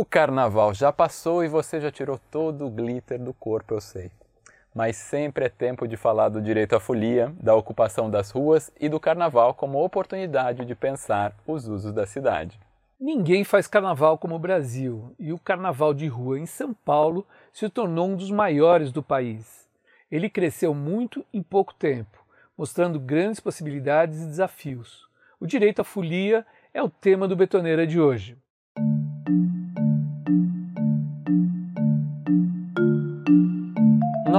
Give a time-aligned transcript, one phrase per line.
[0.00, 4.10] O carnaval já passou e você já tirou todo o glitter do corpo, eu sei.
[4.74, 8.88] Mas sempre é tempo de falar do direito à folia, da ocupação das ruas e
[8.88, 12.58] do carnaval como oportunidade de pensar os usos da cidade.
[12.98, 17.68] Ninguém faz carnaval como o Brasil, e o carnaval de rua em São Paulo se
[17.68, 19.68] tornou um dos maiores do país.
[20.10, 22.24] Ele cresceu muito em pouco tempo,
[22.56, 25.06] mostrando grandes possibilidades e desafios.
[25.38, 28.38] O direito à folia é o tema do Betoneira de hoje.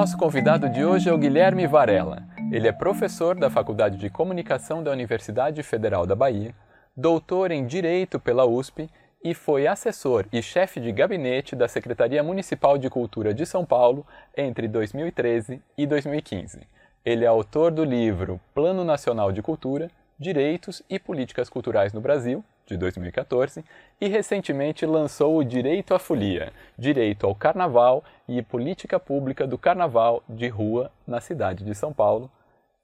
[0.01, 2.23] Nosso convidado de hoje é o Guilherme Varela.
[2.51, 6.55] Ele é professor da Faculdade de Comunicação da Universidade Federal da Bahia,
[6.97, 8.89] doutor em Direito pela USP
[9.23, 14.03] e foi assessor e chefe de gabinete da Secretaria Municipal de Cultura de São Paulo
[14.35, 16.61] entre 2013 e 2015.
[17.05, 22.43] Ele é autor do livro Plano Nacional de Cultura, Direitos e Políticas Culturais no Brasil,
[22.65, 23.63] de 2014,
[23.99, 30.23] e recentemente lançou o Direito à Folia, Direito ao Carnaval e Política Pública do Carnaval
[30.27, 32.29] de Rua na cidade de São Paulo.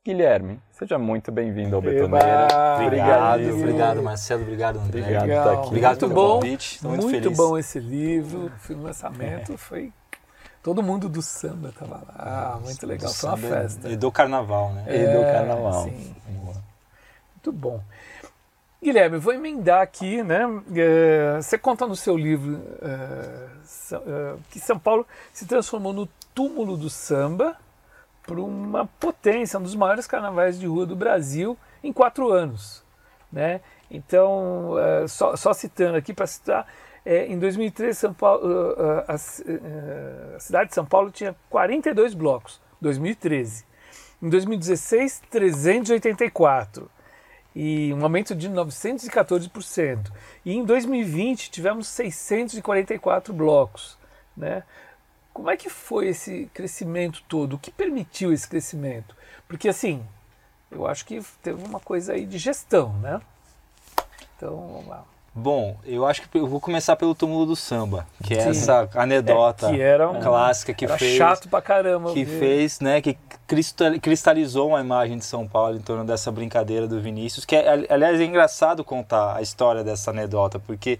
[0.06, 2.48] Guilherme, seja muito bem-vindo ao Betoneira.
[2.82, 5.02] Obrigado, obrigado, Marcelo, obrigado, André.
[5.02, 5.68] Obrigado por estar aqui.
[5.68, 6.80] Obrigado muito bom, convite.
[6.86, 7.38] Muito, muito feliz.
[7.38, 9.92] bom esse livro, o lançamento foi
[10.64, 13.90] todo mundo do samba estava lá, ah, muito legal, foi uma festa.
[13.90, 14.86] E do carnaval, né?
[14.88, 15.84] E do carnaval.
[15.84, 16.16] sim.
[17.48, 17.82] Muito bom.
[18.82, 20.44] Guilherme, vou emendar aqui, né?
[20.76, 23.48] É, você conta no seu livro é,
[23.96, 27.58] é, que São Paulo se transformou no túmulo do samba
[28.22, 32.84] por uma potência, um dos maiores carnavais de rua do Brasil em quatro anos,
[33.32, 33.62] né?
[33.90, 34.74] Então,
[35.08, 36.68] só, só citando aqui para citar,
[37.06, 38.44] em 2003 São Paulo,
[39.08, 43.66] a, é, a cidade de São Paulo tinha 42 blocos, 2013.
[44.22, 46.97] Em 2016, 384
[47.60, 50.12] e um aumento de 914%.
[50.46, 53.98] E em 2020 tivemos 644 blocos,
[54.38, 54.62] né?
[55.34, 57.54] Como é que foi esse crescimento todo?
[57.54, 59.16] O que permitiu esse crescimento?
[59.48, 60.06] Porque assim,
[60.70, 63.20] eu acho que teve uma coisa aí de gestão, né?
[64.36, 65.04] Então, vamos lá.
[65.40, 68.50] Bom, eu acho que eu vou começar pelo túmulo do samba, que é Sim.
[68.50, 72.12] essa anedota É, que era um- clássica que Era fez chato pra caramba.
[72.12, 72.40] que ver.
[72.40, 73.16] fez, né, que
[73.46, 77.70] cristal- cristalizou uma imagem de São Paulo em torno dessa brincadeira do Vinícius, que é,
[77.70, 81.00] ali- aliás é engraçado contar a história dessa anedota, porque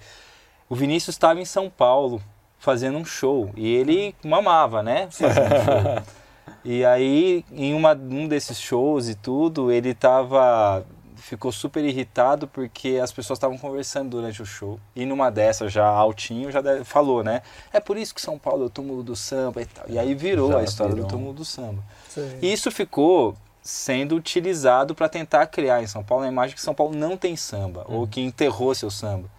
[0.70, 2.22] o Vinícius estava em São Paulo
[2.60, 6.04] fazendo um show e ele mamava, né, fazendo show.
[6.64, 10.86] E aí, em uma, um desses shows e tudo, ele tava
[11.28, 14.80] ficou super irritado porque as pessoas estavam conversando durante o show.
[14.96, 17.42] E numa dessas, já altinho, já deve- falou, né?
[17.72, 19.86] É por isso que São Paulo é o túmulo do samba e tal.
[19.90, 21.08] E aí virou Já a história virou.
[21.08, 21.84] do túmulo do samba.
[22.10, 22.40] Sei.
[22.42, 26.74] E isso ficou sendo utilizado para tentar criar em São Paulo a imagem que São
[26.74, 29.30] Paulo não tem samba, ou que enterrou seu samba.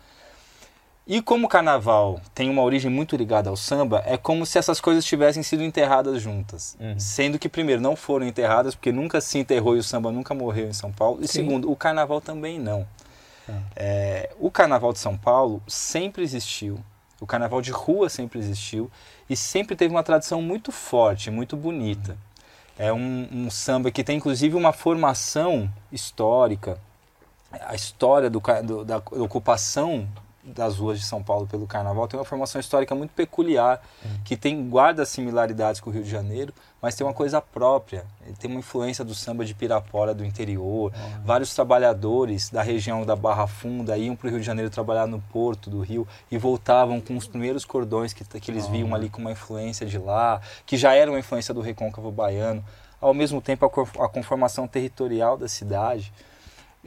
[1.11, 4.79] E como o carnaval tem uma origem muito ligada ao samba, é como se essas
[4.79, 6.77] coisas tivessem sido enterradas juntas.
[6.79, 7.01] Uhum.
[7.01, 10.69] Sendo que, primeiro, não foram enterradas, porque nunca se enterrou e o samba nunca morreu
[10.69, 11.21] em São Paulo.
[11.23, 11.45] E, Sim.
[11.45, 12.87] segundo, o carnaval também não.
[13.49, 13.53] Ah.
[13.75, 16.79] É, o carnaval de São Paulo sempre existiu.
[17.19, 18.91] O carnaval de rua sempre existiu.
[19.31, 22.19] E sempre teve uma tradição muito forte, muito bonita.
[22.79, 26.79] É um, um samba que tem, inclusive, uma formação histórica.
[27.51, 30.07] A história do, do- da ocupação
[30.53, 33.81] das ruas de São Paulo pelo carnaval tem uma formação histórica muito peculiar,
[34.25, 38.05] que tem guarda similaridades com o Rio de Janeiro, mas tem uma coisa própria.
[38.25, 40.93] Ele tem uma influência do samba de Pirapora do interior.
[41.25, 45.21] Vários trabalhadores da região da Barra Funda iam para o Rio de Janeiro trabalhar no
[45.21, 49.21] porto do Rio e voltavam com os primeiros cordões que, que eles viam ali com
[49.21, 52.65] uma influência de lá, que já era uma influência do recôncavo baiano.
[53.01, 56.13] Ao mesmo tempo, a a conformação territorial da cidade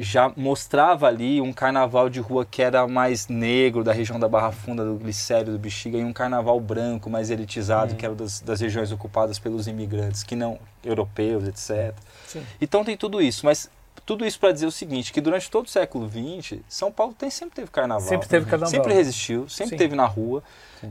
[0.01, 4.51] já mostrava ali um carnaval de rua que era mais negro, da região da Barra
[4.51, 8.59] Funda, do Glicério, do Bexiga, e um carnaval branco, mais elitizado, que era das, das
[8.61, 11.93] regiões ocupadas pelos imigrantes, que não europeus, etc.
[12.27, 12.43] Sim.
[12.59, 13.69] Então tem tudo isso, mas
[14.05, 17.29] tudo isso para dizer o seguinte, que durante todo o século XX, São Paulo tem,
[17.29, 18.07] sempre teve carnaval.
[18.07, 18.69] Sempre teve carnaval.
[18.71, 19.77] Sempre resistiu, sempre Sim.
[19.77, 20.43] teve na rua,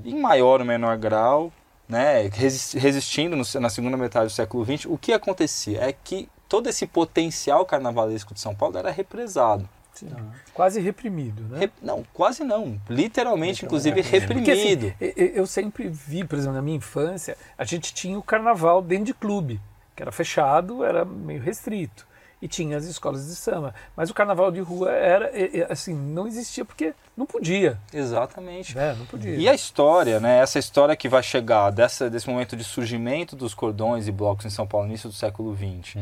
[0.05, 1.53] em maior ou menor grau,
[1.89, 4.87] né, resi- resistindo no- na segunda metade do século XX.
[4.87, 9.67] O que acontecia é que todo esse potencial carnavalesco de São Paulo era represado.
[10.55, 11.61] Quase reprimido, né?
[11.61, 12.81] Re- não, quase não.
[12.89, 14.87] Literalmente, inclusive, Porque reprimido.
[14.87, 18.23] assim, e- e- eu sempre vi, por exemplo, na minha infância, a gente tinha o
[18.23, 19.61] carnaval dentro de clube,
[19.95, 22.09] que era fechado, era meio restrito.
[22.43, 23.75] E tinha as escolas de samba.
[23.95, 25.31] Mas o carnaval de rua era,
[25.69, 27.79] assim, não existia porque não podia.
[27.93, 28.75] Exatamente.
[28.75, 28.95] Né?
[28.99, 29.35] Não podia.
[29.37, 30.39] E a história, né?
[30.39, 34.51] Essa história que vai chegar dessa, desse momento de surgimento dos cordões e blocos em
[34.51, 35.97] São Paulo, início do século XX,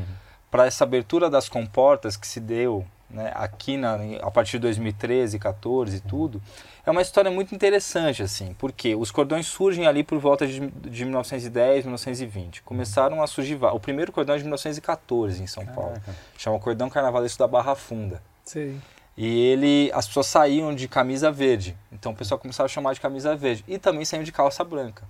[0.50, 5.38] para essa abertura das comportas que se deu né, aqui na, a partir de 2013,
[5.38, 6.42] 14 e tudo,
[6.84, 11.04] é uma história muito interessante, assim, porque os cordões surgem ali por volta de, de
[11.04, 12.62] 1910, 1920.
[12.62, 13.58] Começaram a surgir.
[13.62, 15.92] O primeiro cordão é de 1914 em São Paulo.
[15.92, 16.14] Caraca.
[16.36, 18.22] Chama Cordão Carnavalesco da Barra Funda.
[18.44, 18.80] Sim.
[19.16, 21.76] E ele, as pessoas saíam de camisa verde.
[21.90, 23.64] Então o pessoal começava a chamar de camisa verde.
[23.66, 25.04] E também saíam de calça branca.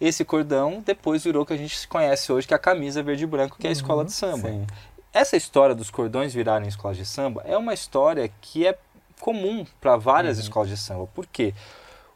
[0.00, 3.24] Esse cordão depois virou o que a gente conhece hoje, que é a camisa verde
[3.24, 4.48] e branco, que é a escola de samba.
[4.48, 4.66] Sim.
[5.12, 8.78] Essa história dos cordões virarem escolas de samba é uma história que é
[9.20, 10.42] comum para várias uhum.
[10.44, 11.06] escolas de samba.
[11.08, 11.52] Por quê?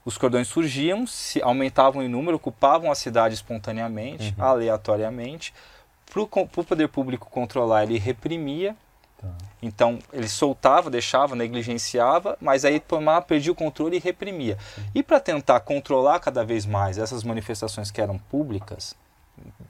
[0.05, 4.45] Os cordões surgiam, se aumentavam em número, ocupavam a cidade espontaneamente, uhum.
[4.45, 5.53] aleatoriamente.
[6.11, 8.77] Para o poder público controlar, ele reprimia.
[9.63, 14.59] Então, ele soltava, deixava, negligenciava, mas aí tomava, perdia o controle e reprimia.
[14.95, 18.95] E para tentar controlar cada vez mais essas manifestações que eram públicas,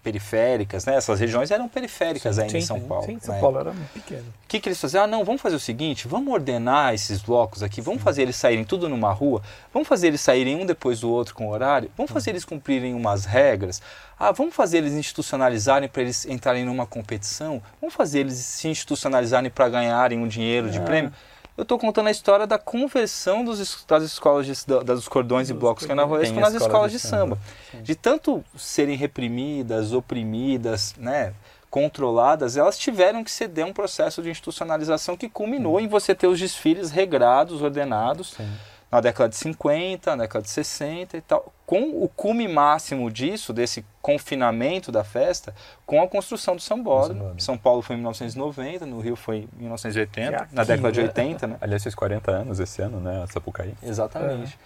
[0.04, 0.96] periféricas, né?
[0.96, 3.06] Essas regiões eram periféricas sim, ainda sim, em São Paulo.
[3.06, 3.40] Sim, São né?
[3.40, 4.22] Paulo era pequeno.
[4.44, 5.04] O que, que eles faziam?
[5.04, 8.64] Ah, não, vamos fazer o seguinte, vamos ordenar esses blocos aqui, vamos fazer eles saírem
[8.64, 9.42] tudo numa rua,
[9.72, 13.24] vamos fazer eles saírem um depois do outro com horário, vamos fazer eles cumprirem umas
[13.24, 13.80] regras,
[14.18, 19.50] ah, vamos fazer eles institucionalizarem para eles entrarem numa competição, vamos fazer eles se institucionalizarem
[19.50, 20.82] para ganharem um dinheiro de é.
[20.82, 21.12] prêmio
[21.56, 24.52] eu estou contando a história da conversão dos, das escolas de,
[24.84, 27.38] das cordões e blocos carnavalescos nas escolas de, de samba.
[27.70, 27.82] samba.
[27.82, 31.32] De tanto serem reprimidas, oprimidas, né,
[31.70, 36.38] controladas, elas tiveram que ceder um processo de institucionalização que culminou em você ter os
[36.38, 38.34] desfiles regrados, ordenados.
[38.36, 38.48] Sim
[38.94, 43.52] na década de 50, na década de 60 e tal, com o cume máximo disso,
[43.52, 45.52] desse confinamento da festa,
[45.84, 47.34] com a construção do Sambódromo.
[47.40, 51.46] São Paulo foi em 1990, no Rio foi em 1980, aqui, na década de 80,
[51.48, 51.56] né?
[51.60, 53.74] Aliás, fez 40 anos esse ano, né, a Sapucaí.
[53.82, 54.56] Exatamente.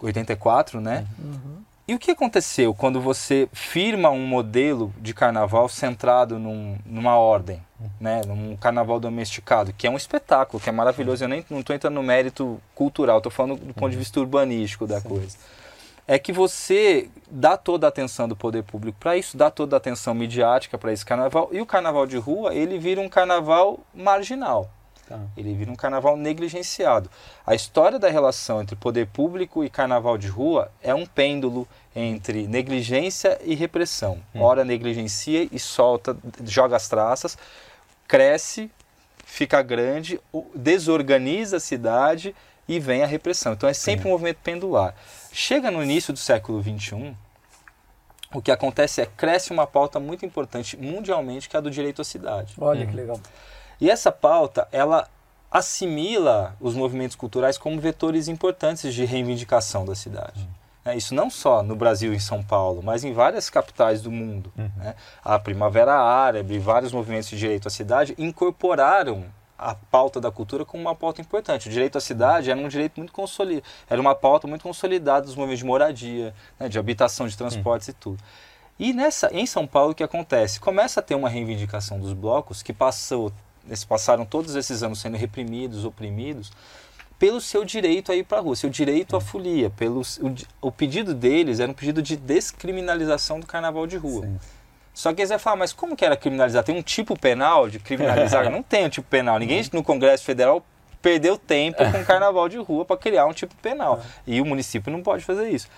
[0.00, 0.04] É.
[0.04, 1.04] 84, né?
[1.18, 1.56] Uhum.
[1.86, 7.62] E o que aconteceu quando você firma um modelo de carnaval centrado num, numa ordem,
[8.00, 11.24] né, num carnaval domesticado, que é um espetáculo, que é maravilhoso.
[11.24, 14.86] Eu nem não estou entrando no mérito cultural, estou falando do ponto de vista urbanístico
[14.86, 15.08] da Sim.
[15.10, 15.36] coisa.
[16.08, 19.78] É que você dá toda a atenção do poder público para isso, dá toda a
[19.78, 24.70] atenção midiática para esse carnaval, e o carnaval de rua ele vira um carnaval marginal.
[25.08, 25.20] Tá.
[25.36, 27.10] Ele vira um carnaval negligenciado.
[27.46, 32.46] A história da relação entre poder público e carnaval de rua é um pêndulo entre
[32.46, 34.18] negligência e repressão.
[34.34, 34.42] Hum.
[34.42, 37.36] Ora negligencia e solta, joga as traças,
[38.08, 38.70] cresce,
[39.24, 40.20] fica grande,
[40.54, 42.34] desorganiza a cidade
[42.66, 43.52] e vem a repressão.
[43.52, 44.94] Então é sempre um movimento pendular.
[45.32, 47.14] Chega no início do século XXI,
[48.32, 52.02] o que acontece é cresce uma pauta muito importante mundialmente que é a do direito
[52.02, 52.54] à cidade.
[52.58, 53.20] Olha que legal.
[53.80, 55.08] E essa pauta, ela
[55.50, 60.40] assimila os movimentos culturais como vetores importantes de reivindicação da cidade.
[60.40, 60.64] Uhum.
[60.86, 64.10] É, isso não só no Brasil e em São Paulo, mas em várias capitais do
[64.10, 64.52] mundo.
[64.58, 64.70] Uhum.
[64.76, 64.94] Né?
[65.24, 69.24] A Primavera Árabe, vários movimentos de direito à cidade incorporaram
[69.56, 71.68] a pauta da cultura como uma pauta importante.
[71.68, 75.36] O direito à cidade era um direito muito consolidado, era uma pauta muito consolidada dos
[75.36, 77.94] movimentos de moradia, né, de habitação, de transportes uhum.
[77.94, 78.24] e tudo.
[78.78, 80.58] E nessa, em São Paulo o que acontece?
[80.58, 83.32] Começa a ter uma reivindicação dos blocos que passou
[83.66, 86.52] eles passaram todos esses anos sendo reprimidos, oprimidos,
[87.18, 89.70] pelo seu direito a ir para a rua, seu direito à folia.
[89.70, 94.26] Pelo, o, o, pedido deles era um pedido de descriminalização do carnaval de rua.
[94.26, 94.38] Sim.
[94.92, 96.62] Só que eles vão falar, mas como que era criminalizar?
[96.62, 98.48] Tem um tipo penal de criminalizar?
[98.50, 99.38] não tem um tipo penal.
[99.38, 100.64] Ninguém no Congresso Federal
[101.02, 104.00] perdeu tempo com o carnaval de rua para criar um tipo penal.
[104.26, 105.68] E o município não pode fazer isso.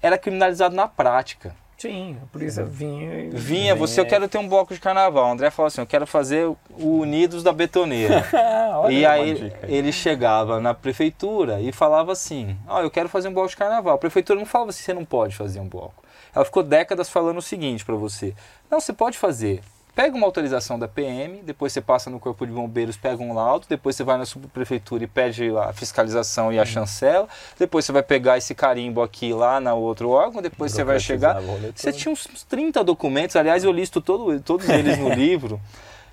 [0.00, 1.54] Era criminalizado na prática.
[1.80, 3.24] Sim, a polícia vinha.
[3.24, 3.30] E...
[3.30, 5.26] Vinha, você, eu quero ter um bloco de carnaval.
[5.26, 8.22] O André falou assim: eu quero fazer o Unidos da Betoneira.
[8.90, 13.32] e aí ele chegava na prefeitura e falava assim: ó, oh, eu quero fazer um
[13.32, 13.94] bloco de carnaval.
[13.94, 16.04] A prefeitura não falava assim: você não pode fazer um bloco.
[16.34, 18.34] Ela ficou décadas falando o seguinte para você:
[18.70, 19.62] não, você pode fazer
[20.00, 23.66] pega uma autorização da PM, depois você passa no Corpo de Bombeiros, pega um laudo,
[23.68, 27.28] depois você vai na subprefeitura e pede a fiscalização e a chancela,
[27.58, 31.38] depois você vai pegar esse carimbo aqui lá na outro órgão, depois você vai chegar.
[31.74, 35.60] Você tinha uns 30 documentos, aliás, eu listo todo, todos eles no livro.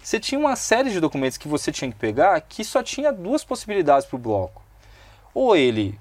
[0.04, 3.46] Você tinha uma série de documentos que você tinha que pegar que só tinha duas
[3.46, 4.62] possibilidades para o bloco.
[5.34, 5.98] Ou ele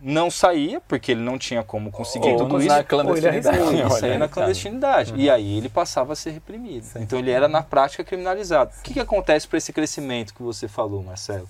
[0.00, 2.68] não saía, porque ele não tinha como conseguir ou tudo isso.
[2.68, 3.58] Na clandestinidade.
[3.58, 5.12] Ou ele saía na clandestinidade.
[5.12, 5.18] Uhum.
[5.18, 6.84] E aí ele passava a ser reprimido.
[6.84, 7.02] Sim.
[7.02, 8.72] Então ele era, na prática, criminalizado.
[8.72, 8.80] Sim.
[8.80, 11.48] O que, que acontece para esse crescimento que você falou, Marcelo?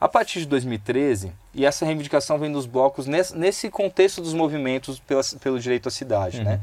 [0.00, 4.98] A partir de 2013, e essa reivindicação vem dos blocos nesse, nesse contexto dos movimentos
[5.00, 6.44] pela, pelo direito à cidade, uhum.
[6.44, 6.60] né?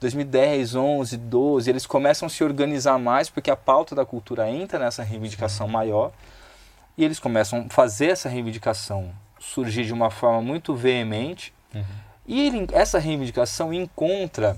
[0.00, 4.80] 2010, 11, 12, eles começam a se organizar mais porque a pauta da cultura entra
[4.80, 6.10] nessa reivindicação maior
[6.98, 11.52] e eles começam a fazer essa reivindicação surgir de uma forma muito veemente.
[11.74, 11.84] Uhum.
[12.26, 14.56] E ele, essa reivindicação encontra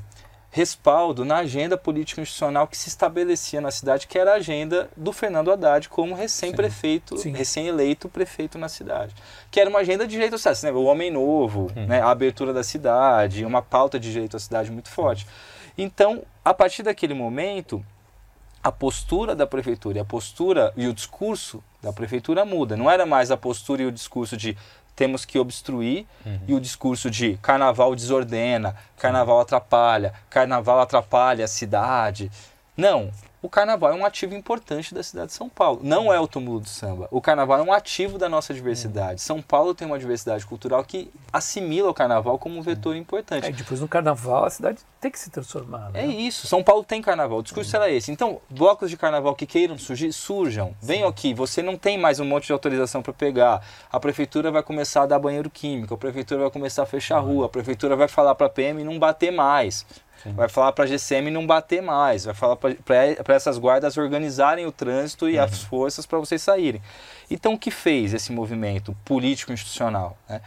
[0.51, 5.13] respaldo na agenda política institucional que se estabelecia na cidade, que era a agenda do
[5.13, 9.15] Fernando Haddad como recém-prefeito, recém-eleito prefeito na cidade.
[9.51, 10.71] Que era uma agenda de direito à cidade, né?
[10.71, 11.87] o homem novo, hum.
[11.87, 12.01] né?
[12.01, 15.27] a abertura da cidade, uma pauta de direito à cidade muito forte.
[15.77, 17.85] Então, a partir daquele momento,
[18.65, 22.79] a postura da prefeitura e a postura e o discurso da prefeitura muda.
[22.79, 24.57] Não era mais a postura e o discurso de
[24.97, 26.41] temos que obstruir uhum.
[26.49, 32.31] e o discurso de carnaval desordena, carnaval atrapalha, carnaval atrapalha a cidade.
[32.75, 33.11] Não,
[33.45, 35.81] o carnaval é um ativo importante da cidade de São Paulo.
[35.83, 37.09] Não é o túmulo do samba.
[37.11, 39.21] O carnaval é um ativo da nossa diversidade.
[39.21, 43.47] São Paulo tem uma diversidade cultural que assimila o carnaval como um vetor importante.
[43.47, 45.91] É, depois no carnaval a cidade tem que se transformar.
[45.91, 46.05] Né?
[46.05, 46.47] É isso.
[46.47, 47.41] São Paulo tem carnaval.
[47.41, 48.11] O discurso era esse.
[48.11, 50.75] Então, blocos de carnaval que queiram surgir, surjam.
[50.81, 51.35] Venham aqui.
[51.35, 53.63] Você não tem mais um monte de autorização para pegar.
[53.93, 55.93] A prefeitura vai começar a dar banheiro químico.
[55.93, 57.45] A prefeitura vai começar a fechar a rua.
[57.45, 59.85] A prefeitura vai falar para a PM não bater mais.
[60.25, 60.33] Sim.
[60.33, 64.73] Vai falar para a GCM não bater mais, vai falar para essas guardas organizarem o
[64.73, 65.45] trânsito e uhum.
[65.45, 66.81] as forças para vocês saírem.
[67.31, 70.17] Então, o que fez esse movimento político-institucional?
[70.29, 70.41] Né?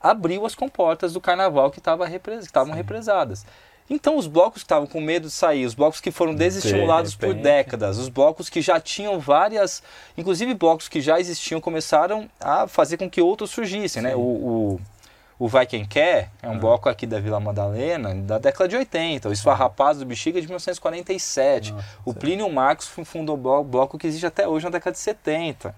[0.00, 3.44] Abriu as comportas do carnaval que estavam repres represadas.
[3.88, 7.18] Então, os blocos que estavam com medo de sair, os blocos que foram desestimulados de
[7.18, 9.82] por décadas, os blocos que já tinham várias,
[10.18, 14.02] inclusive blocos que já existiam, começaram a fazer com que outros surgissem.
[14.02, 14.14] Né?
[14.16, 14.80] O, o
[15.38, 16.58] o Vai Quem Quer é um ah.
[16.58, 19.28] bloco aqui da Vila Madalena da década de 80.
[19.28, 21.72] O Esfarrapaz do Bexiga é de 1947.
[21.72, 25.74] Nossa, o Plínio Marcos fundou o bloco que existe até hoje na década de 70.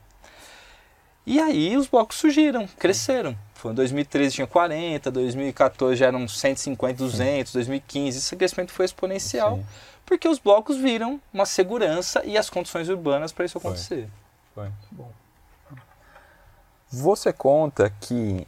[1.27, 3.37] E aí os blocos surgiram, cresceram.
[3.55, 8.19] Foi em 2013 tinha 40, 2014 já eram 150, 200, 2015.
[8.19, 9.57] Esse crescimento foi exponencial.
[9.57, 9.67] Sim.
[10.07, 14.09] Porque os blocos viram uma segurança e as condições urbanas para isso acontecer.
[14.55, 14.65] Foi.
[14.65, 14.73] foi.
[14.91, 15.11] Bom.
[16.91, 18.47] Você conta que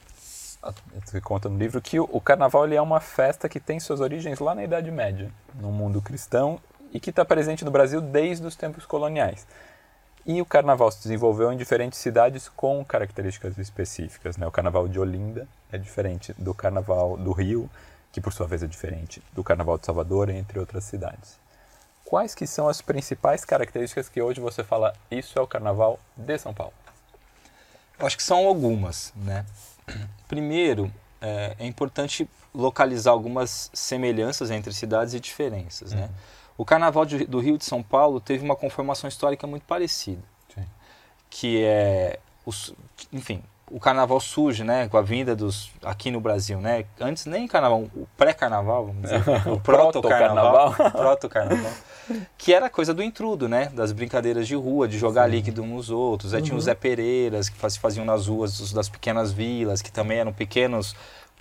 [1.05, 4.39] você conta no livro que o carnaval ele é uma festa que tem suas origens
[4.39, 6.61] lá na Idade Média, no mundo cristão,
[6.93, 9.47] e que está presente no Brasil desde os tempos coloniais.
[10.27, 14.37] E o carnaval se desenvolveu em diferentes cidades com características específicas.
[14.37, 14.47] Né?
[14.47, 17.71] O carnaval de Olinda é diferente do carnaval do Rio,
[18.13, 21.39] que por sua vez é diferente do carnaval de Salvador, entre outras cidades.
[22.05, 26.37] Quais que são as principais características que hoje você fala isso é o carnaval de
[26.39, 26.75] São Paulo?
[27.99, 29.47] Eu acho que são algumas, né?
[30.29, 35.93] Primeiro, é, é, importante localizar algumas semelhanças entre cidades e diferenças.
[35.93, 36.03] Né?
[36.03, 36.07] Uhum.
[36.07, 36.15] Né?
[36.59, 40.23] O Carnaval de, do Rio de São Paulo teve uma conformação histórica muito parecida,
[40.55, 40.65] Sim.
[41.31, 42.75] que é, os,
[43.13, 46.85] enfim, o carnaval surge, né, com a vinda dos aqui no Brasil, né?
[47.01, 51.73] Antes nem carnaval, o pré-carnaval, vamos dizer, o proto-carnaval, proto-carnaval,
[52.39, 53.71] que era coisa do intrudo, né?
[53.75, 55.37] Das brincadeiras de rua, de jogar Sim.
[55.37, 56.35] líquido uns nos outros.
[56.35, 56.47] Aí uhum.
[56.47, 60.33] tinha os Zé Pereiras que se faziam nas ruas das pequenas vilas, que também eram
[60.33, 60.95] pequenos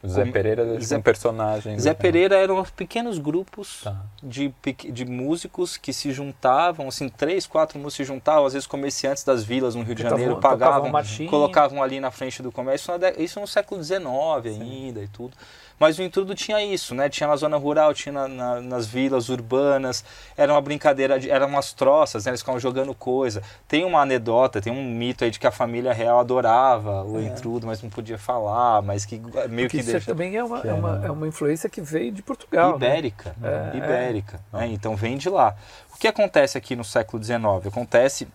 [0.08, 1.78] Zé Pereira Zé, um personagem.
[1.78, 3.98] Zé Pereira eram pequenos grupos tá.
[4.24, 4.54] de,
[4.92, 9.44] de músicos que se juntavam, assim, três, quatro músicos se juntavam, às vezes comerciantes das
[9.44, 10.92] vilas no Rio de Janeiro pagavam,
[11.30, 12.94] colocavam ali na frente do comércio.
[13.18, 14.08] Isso no século XIX
[14.46, 15.36] ainda e tudo.
[15.80, 17.08] Mas o intrudo tinha isso, né?
[17.08, 20.04] Tinha na zona rural, tinha na, na, nas vilas urbanas,
[20.36, 22.32] era uma brincadeira, de, eram umas troças, né?
[22.32, 23.42] Eles ficavam jogando coisa.
[23.68, 27.24] Tem uma anedota, tem um mito aí de que a família real adorava o é.
[27.24, 30.06] intrudo, mas não podia falar, mas que meio Porque que isso deixa...
[30.06, 32.78] também é uma, é, uma, é uma influência que veio de Portugal.
[32.78, 32.88] Né?
[32.88, 33.72] Ibérica, né?
[33.74, 34.40] Ibérica.
[34.52, 34.68] Né?
[34.68, 35.56] Então vem de lá.
[35.96, 37.40] O que acontece aqui no século XIX?
[37.66, 38.28] Acontece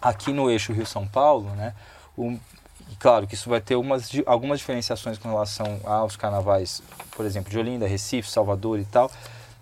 [0.00, 1.74] aqui no eixo Rio-São Paulo, né?
[2.16, 2.36] O,
[2.98, 6.82] claro que isso vai ter umas, algumas diferenciações com relação aos carnavais,
[7.16, 9.10] por exemplo, de Olinda, Recife, Salvador e tal.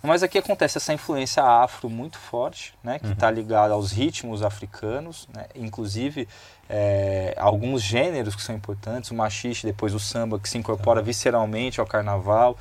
[0.02, 3.34] Mas aqui acontece essa influência afro muito forte, né, que está uhum.
[3.34, 6.26] ligada aos ritmos africanos, né, inclusive
[6.68, 11.80] é, alguns gêneros que são importantes, o machixe, depois o samba, que se incorpora visceralmente
[11.80, 12.56] ao carnaval.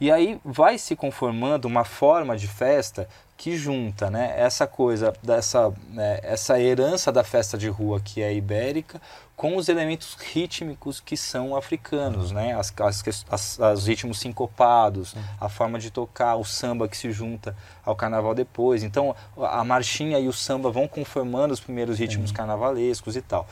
[0.00, 5.72] E aí vai se conformando uma forma de festa que junta né, essa coisa, dessa,
[5.90, 9.00] né, essa herança da festa de rua que é ibérica,
[9.40, 15.48] com os elementos rítmicos que são africanos, né, as, as, as, os ritmos sincopados, a
[15.48, 18.82] forma de tocar, o samba que se junta ao carnaval depois.
[18.82, 23.48] Então a marchinha e o samba vão conformando os primeiros ritmos carnavalescos e tal.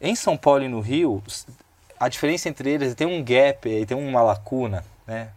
[0.00, 1.22] Em São Paulo e no Rio,
[1.96, 5.28] a diferença entre eles tem um gap, tem uma lacuna, né?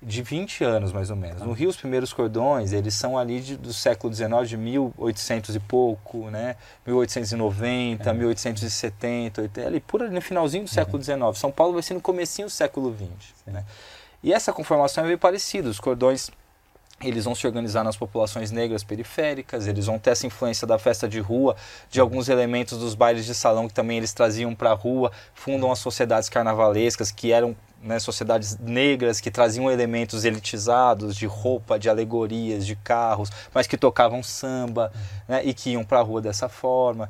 [0.00, 1.42] De 20 anos, mais ou menos.
[1.42, 5.60] No Rio, os primeiros cordões, eles são ali de, do século XIX, de 1800 e
[5.60, 6.56] pouco, né?
[6.86, 8.12] 1890, é.
[8.12, 11.20] 1870, ali por ali no finalzinho do século XIX.
[11.20, 11.34] Uhum.
[11.34, 13.64] São Paulo vai ser no comecinho do século XX, né?
[14.22, 15.68] E essa conformação é meio parecida.
[15.68, 16.30] Os cordões
[17.00, 21.08] eles vão se organizar nas populações negras periféricas, eles vão ter essa influência da festa
[21.08, 21.54] de rua,
[21.88, 25.70] de alguns elementos dos bailes de salão que também eles traziam para a rua, fundam
[25.70, 31.88] as sociedades carnavalescas que eram né, sociedades negras que traziam elementos elitizados de roupa, de
[31.88, 34.92] alegorias, de carros, mas que tocavam samba
[35.28, 37.08] né, e que iam para a rua dessa forma.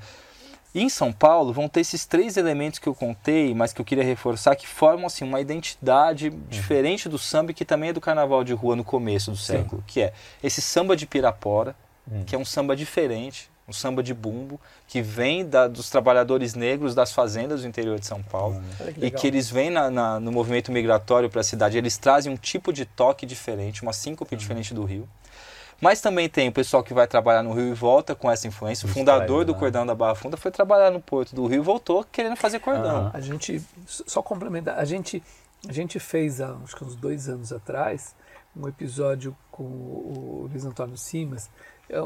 [0.75, 3.85] E em São Paulo vão ter esses três elementos que eu contei, mas que eu
[3.85, 6.41] queria reforçar, que formam assim, uma identidade uhum.
[6.49, 9.85] diferente do samba, que também é do carnaval de rua no começo do século, Sim.
[9.87, 11.75] que é esse samba de Pirapora,
[12.11, 12.23] uhum.
[12.25, 16.95] que é um samba diferente, um samba de bumbo, que vem da, dos trabalhadores negros
[16.95, 18.63] das fazendas do interior de São Paulo,
[18.95, 22.33] que e que eles vêm na, na, no movimento migratório para a cidade, eles trazem
[22.33, 24.39] um tipo de toque diferente, uma síncope uhum.
[24.39, 25.09] diferente do Rio.
[25.81, 28.87] Mas também tem o pessoal que vai trabalhar no Rio e volta com essa influência.
[28.87, 32.05] O fundador do Cordão da Barra Funda foi trabalhar no Porto do Rio e voltou
[32.11, 33.13] querendo fazer cordão.
[33.15, 35.23] Ah, a gente, só complementar, a gente,
[35.69, 38.17] a gente fez há acho que uns dois anos atrás
[38.57, 41.49] um episódio com o Luiz Antônio Simas,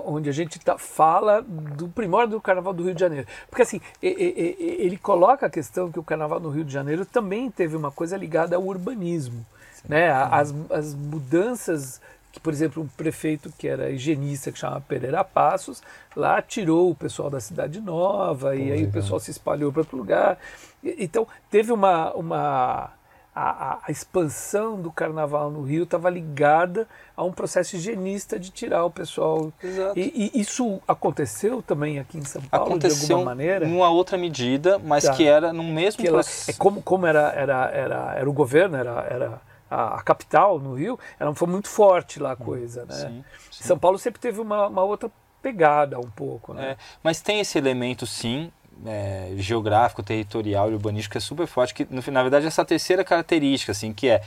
[0.04, 3.26] onde a gente tá, fala do primórdio do Carnaval do Rio de Janeiro.
[3.48, 7.76] Porque assim, ele coloca a questão que o Carnaval do Rio de Janeiro também teve
[7.76, 9.44] uma coisa ligada ao urbanismo.
[9.88, 10.10] Né?
[10.10, 12.00] As, as mudanças
[12.32, 15.82] que, por exemplo, um prefeito que era higienista, que chama Pereira Passos,
[16.16, 19.98] lá tirou o pessoal da Cidade Nova, e aí o pessoal se espalhou para outro
[19.98, 20.38] lugar.
[20.82, 22.10] Então, teve uma.
[22.14, 22.90] uma
[23.34, 26.86] a, a, expansão do carnaval no Rio estava ligada
[27.16, 29.50] a um processo higienista de tirar o pessoal.
[29.62, 29.98] Exato.
[29.98, 33.66] E, e, isso aconteceu também aqui em São Paulo, aconteceu de alguma maneira?
[33.66, 35.14] Numa outra medida, mas tá.
[35.14, 36.50] que era no mesmo processo.
[36.50, 40.74] É como, como era, era, era, era o governo, era, era a, a, capital, no
[40.74, 42.94] Rio, ela foi muito forte lá a coisa, né?
[42.94, 43.64] Sim, sim.
[43.64, 45.10] São Paulo sempre teve uma, uma outra
[45.40, 46.72] pegada um pouco, né?
[46.72, 48.52] É, mas tem esse elemento, sim,
[48.86, 53.92] é, geográfico, territorial e urbanístico é super forte, que na verdade essa terceira característica, assim,
[53.92, 54.22] que é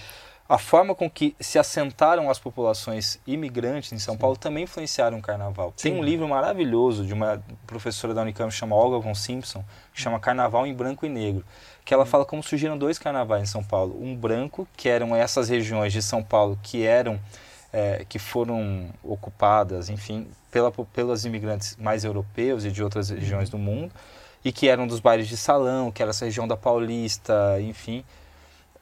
[0.47, 4.19] a forma com que se assentaram as populações imigrantes em São Sim.
[4.19, 5.73] Paulo também influenciaram o carnaval.
[5.75, 5.89] Sim.
[5.89, 10.19] Tem um livro maravilhoso de uma professora da Unicamp chamada Olga von Simpson, que chama
[10.19, 11.43] Carnaval em Branco e Negro
[11.85, 13.95] que ela fala como surgiram dois carnavais em São Paulo.
[14.01, 17.19] Um branco, que eram essas regiões de São Paulo que eram
[17.71, 23.57] é, que foram ocupadas, enfim, pela, pelos imigrantes mais europeus e de outras regiões do
[23.57, 23.93] mundo,
[24.45, 28.05] e que eram dos bailes de salão, que era essa região da Paulista, enfim.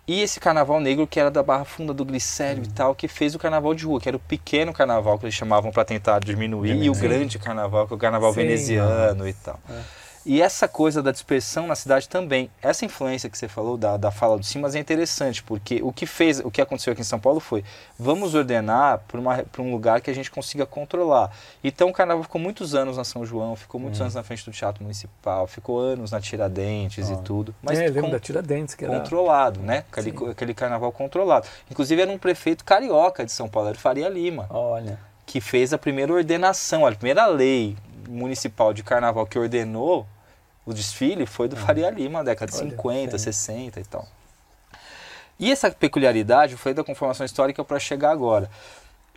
[0.05, 2.70] E esse carnaval negro que era da Barra Funda do Glicério uhum.
[2.70, 5.34] e tal, que fez o carnaval de rua, que era o pequeno carnaval que eles
[5.34, 9.32] chamavam para tentar diminuir, e o grande carnaval, que é o carnaval Sim, veneziano e
[9.32, 9.58] tal.
[9.69, 10.03] É.
[10.26, 12.50] E essa coisa da dispersão na cidade também.
[12.62, 16.06] Essa influência que você falou da, da fala do Simas é interessante, porque o que
[16.06, 17.64] fez, o que aconteceu aqui em São Paulo foi,
[18.00, 21.32] vamos ordenar para um lugar que a gente consiga controlar.
[21.64, 24.04] Então o carnaval ficou muitos anos na São João, ficou muitos hum.
[24.04, 27.14] anos na frente do Teatro Municipal, ficou anos na Tiradentes ah.
[27.14, 27.54] e tudo.
[27.62, 28.98] Mas é, lembro da Tiradentes, que era...
[29.00, 29.84] Controlado, né?
[29.92, 31.48] Aquele, aquele carnaval controlado.
[31.70, 34.48] Inclusive era um prefeito carioca de São Paulo, era Faria Lima.
[34.50, 34.98] Olha.
[35.26, 37.76] Que fez a primeira ordenação, a primeira lei
[38.08, 40.06] municipal de carnaval que ordenou
[40.65, 41.60] o desfile foi do ah.
[41.60, 43.23] Faria Lima, década de Olha, 50, sim.
[43.23, 44.08] 60 e tal.
[45.39, 48.49] E essa peculiaridade foi da conformação histórica para chegar agora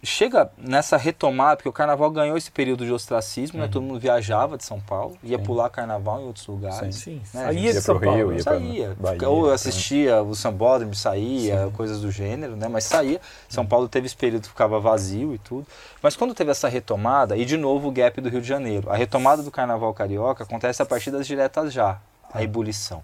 [0.07, 3.65] chega nessa retomada, porque o carnaval ganhou esse período de ostracismo, né?
[3.65, 3.69] uhum.
[3.69, 3.73] né?
[3.73, 5.45] Todo mundo viajava de São Paulo, ia sim.
[5.45, 6.95] pular carnaval em outros lugares.
[6.97, 7.23] Sim, sim.
[7.35, 7.45] Né?
[7.45, 8.17] Saía de São Paulo.
[8.17, 8.97] Rio, ia saía.
[8.99, 11.71] Bahia, ou assistia o sambódromo, saía, sim.
[11.73, 12.69] coisas do gênero, né?
[12.69, 13.21] Mas saía.
[13.49, 13.69] São uhum.
[13.69, 15.67] Paulo teve esse período que ficava vazio e tudo.
[16.01, 18.97] Mas quando teve essa retomada, e de novo o gap do Rio de Janeiro, a
[18.97, 21.99] retomada do carnaval carioca acontece a partir das diretas já,
[22.33, 23.03] a ebulição.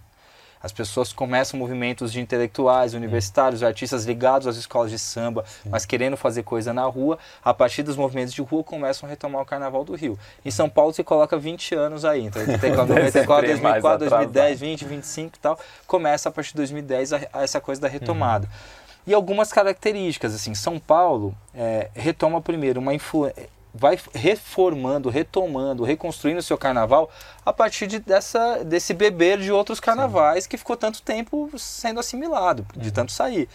[0.62, 6.16] As pessoas começam movimentos de intelectuais, universitários, artistas ligados às escolas de samba, mas querendo
[6.16, 7.18] fazer coisa na rua.
[7.44, 10.18] A partir dos movimentos de rua, começam a retomar o Carnaval do Rio.
[10.44, 12.24] Em São Paulo, se coloca 20 anos aí.
[12.24, 12.42] Então,
[12.86, 15.58] 94, 2004, 2010, 20, 25 e tal.
[15.86, 18.46] Começa a partir de 2010 a, a essa coisa da retomada.
[18.46, 18.82] Uhum.
[19.06, 26.40] E algumas características, assim, São Paulo é, retoma primeiro uma influência vai reformando, retomando, reconstruindo
[26.40, 27.10] o seu carnaval
[27.44, 30.50] a partir de, dessa, desse beber de outros carnavais Sim.
[30.50, 32.94] que ficou tanto tempo sendo assimilado, de uhum.
[32.94, 33.48] tanto sair.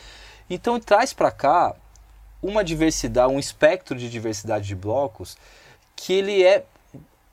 [0.50, 1.76] Então traz para cá
[2.42, 5.38] uma diversidade, um espectro de diversidade de blocos
[5.96, 6.64] que ele é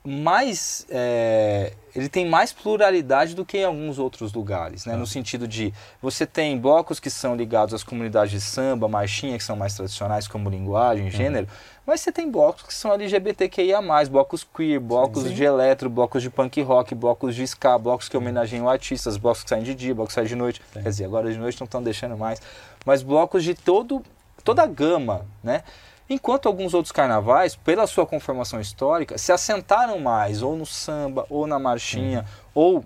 [0.03, 4.93] mais é, ele tem mais pluralidade do que em alguns outros lugares, né?
[4.93, 4.97] Ah.
[4.97, 9.43] no sentido de você tem blocos que são ligados às comunidades de samba, marchinha, que
[9.43, 11.47] são mais tradicionais como linguagem, uhum.
[11.85, 15.35] Mas você tem blocos que são LGBTQIA+, blocos queer, blocos sim, sim.
[15.35, 19.49] de eletro, blocos de punk rock, blocos de ska, blocos que homenageiam artistas, blocos que
[19.49, 20.81] saem de dia, blocos que saem de noite, sim.
[20.81, 22.41] quer dizer, agora de noite não estão deixando mais,
[22.85, 24.01] mas blocos de todo,
[24.43, 25.63] toda a gama, né?
[26.07, 31.47] Enquanto alguns outros carnavais, pela sua conformação histórica, se assentaram mais ou no samba, ou
[31.47, 32.85] na marchinha, ou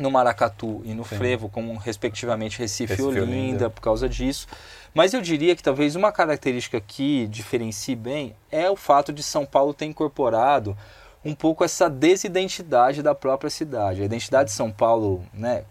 [0.00, 4.46] no maracatu e no frevo, como respectivamente Recife, Recife e Olinda, Olinda, por causa disso.
[4.92, 9.46] Mas eu diria que talvez uma característica que diferencie bem é o fato de São
[9.46, 10.76] Paulo ter incorporado
[11.24, 14.02] um pouco essa desidentidade da própria cidade.
[14.02, 15.64] A identidade de São Paulo, né,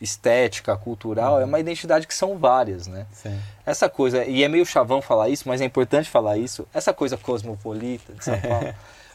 [0.00, 3.06] estética, cultural, é uma identidade que são várias, né?
[3.12, 3.38] Sim.
[3.64, 7.16] Essa coisa, e é meio chavão falar isso, mas é importante falar isso, essa coisa
[7.16, 8.74] cosmopolita de São Paulo,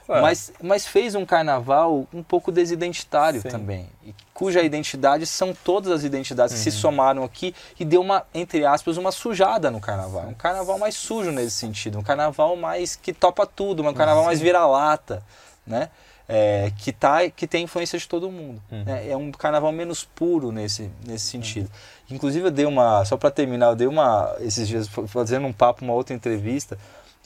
[0.09, 0.21] É.
[0.21, 3.49] mas, mas fez um carnaval um pouco desidentitário Sim.
[3.49, 3.87] também,
[4.33, 6.75] cuja identidade são todas as identidades que se Uhum.
[6.75, 10.27] somaram aqui e deu uma, entre aspas, uma sujada no carnaval.
[10.27, 14.39] Um carnaval mais sujo nesse sentido, um carnaval mais que topa tudo, um carnaval mais
[14.41, 15.23] vira-lata,
[15.65, 15.89] né?
[16.31, 18.61] É, que, tá, que tem influência de todo mundo.
[18.71, 18.83] Uhum.
[18.83, 19.09] né?
[19.09, 21.69] É um carnaval menos puro nesse, nesse sentido.
[22.09, 25.83] Inclusive eu dei uma, só para terminar, eu dei uma, esses dias, fazendo um papo,
[25.83, 26.77] uma outra entrevista,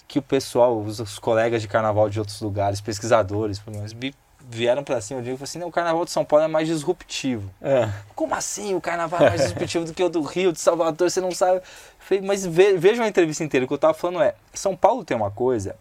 [0.08, 4.14] que o pessoal, os, os colegas de carnaval de outros lugares, pesquisadores, pelo menos, vi-
[4.40, 6.48] vieram para cima de mim e falaram assim, não, o carnaval de São Paulo é
[6.48, 7.50] mais disruptivo.
[7.62, 7.90] É.
[8.14, 11.22] Como assim o carnaval é mais disruptivo do que o do Rio, de Salvador, você
[11.22, 11.62] não sabe?
[11.98, 15.04] Falei, Mas ve, vejam a entrevista inteira, o que eu estava falando é, São Paulo
[15.04, 15.76] tem uma coisa,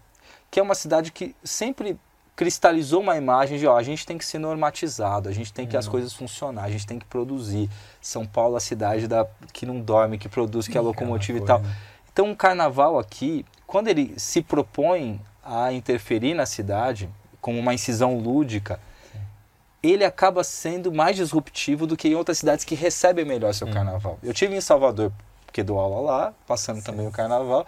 [0.50, 1.98] que é uma cidade que sempre
[2.34, 5.76] cristalizou uma imagem de, ó, a gente tem que ser normatizado, a gente tem que
[5.76, 7.68] as coisas funcionar, a gente tem que produzir.
[8.00, 11.42] São Paulo é a cidade da, que não dorme, que produz, que é locomotiva e
[11.42, 11.62] tal.
[12.10, 17.08] Então, o carnaval aqui, quando ele se propõe a interferir na cidade,
[17.40, 18.78] como uma incisão lúdica,
[19.82, 24.18] ele acaba sendo mais disruptivo do que em outras cidades que recebem melhor seu carnaval.
[24.22, 25.10] Eu tive em Salvador,
[25.46, 27.66] porque dou aula lá, passando também o carnaval.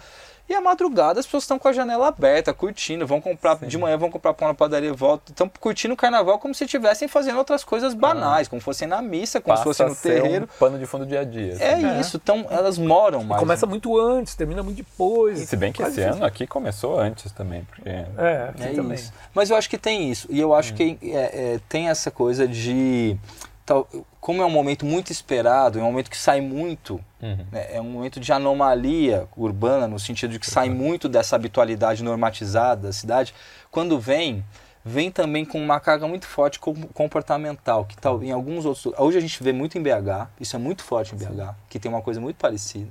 [0.48, 3.96] E à madrugada as pessoas estão com a janela aberta, curtindo, vão comprar de manhã,
[3.96, 7.64] vão comprar pão na padaria, voltam, estão curtindo o carnaval como se estivessem fazendo outras
[7.64, 10.44] coisas banais, como fossem na missa, como se Passa fossem a no ser terreiro.
[10.44, 11.56] um pano de fundo do dia a dia.
[11.58, 12.00] É assim.
[12.00, 13.40] isso, então elas moram mais.
[13.40, 15.38] Começa muito antes, termina muito depois.
[15.40, 18.94] Se bem que esse ano aqui começou antes também, porque É, aqui É também.
[18.96, 19.12] isso.
[19.34, 20.28] Mas eu acho que tem isso.
[20.30, 23.16] E eu acho que é, é, tem essa coisa de.
[23.64, 23.88] Tal-
[24.20, 27.46] como é um momento muito esperado, é um momento que sai muito, Uhum.
[27.52, 32.02] né, é um momento de anomalia urbana, no sentido de que sai muito dessa habitualidade
[32.02, 33.34] normatizada da cidade.
[33.70, 34.44] Quando vem,
[34.84, 38.92] vem também com uma carga muito forte com- comportamental, que tal em alguns outros.
[38.98, 41.90] Hoje a gente vê muito em BH, isso é muito forte em BH, que tem
[41.90, 42.90] uma coisa muito parecida.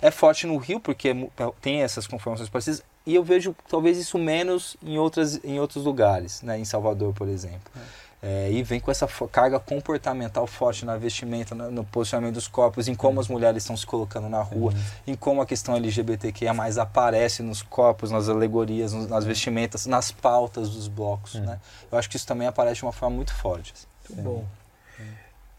[0.00, 1.30] É forte no Rio, porque é mu-
[1.60, 6.42] tem essas conformações parecidas, e eu vejo talvez isso menos em, outras, em outros lugares,
[6.42, 6.58] né?
[6.58, 7.70] em Salvador, por exemplo.
[7.76, 7.80] É,
[8.52, 12.94] e vem com essa carga comportamental forte na vestimenta, no, no posicionamento dos corpos, em
[12.94, 14.72] como as mulheres estão se colocando na rua,
[15.06, 20.12] em como a questão LGBTQIA mais aparece nos corpos, nas alegorias, nos- nas vestimentas, nas
[20.12, 21.34] pautas dos blocos.
[21.34, 21.58] Né?
[21.90, 23.72] Eu acho que isso também aparece de uma forma muito forte.
[23.74, 23.86] assim.
[24.14, 24.44] Muito bom.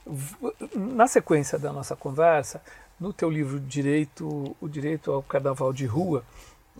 [0.05, 0.35] V-
[0.75, 2.61] Na sequência da nossa conversa,
[2.99, 6.23] no teu livro Direito, o Direito ao Carnaval de Rua,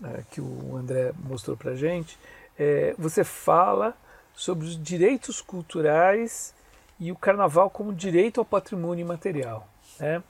[0.02, 2.18] eh, que o André mostrou para gente,
[2.58, 3.94] eh, você fala
[4.34, 6.54] sobre os direitos culturais
[6.98, 9.66] e o Carnaval como direito ao patrimônio imaterial.
[9.98, 10.22] né?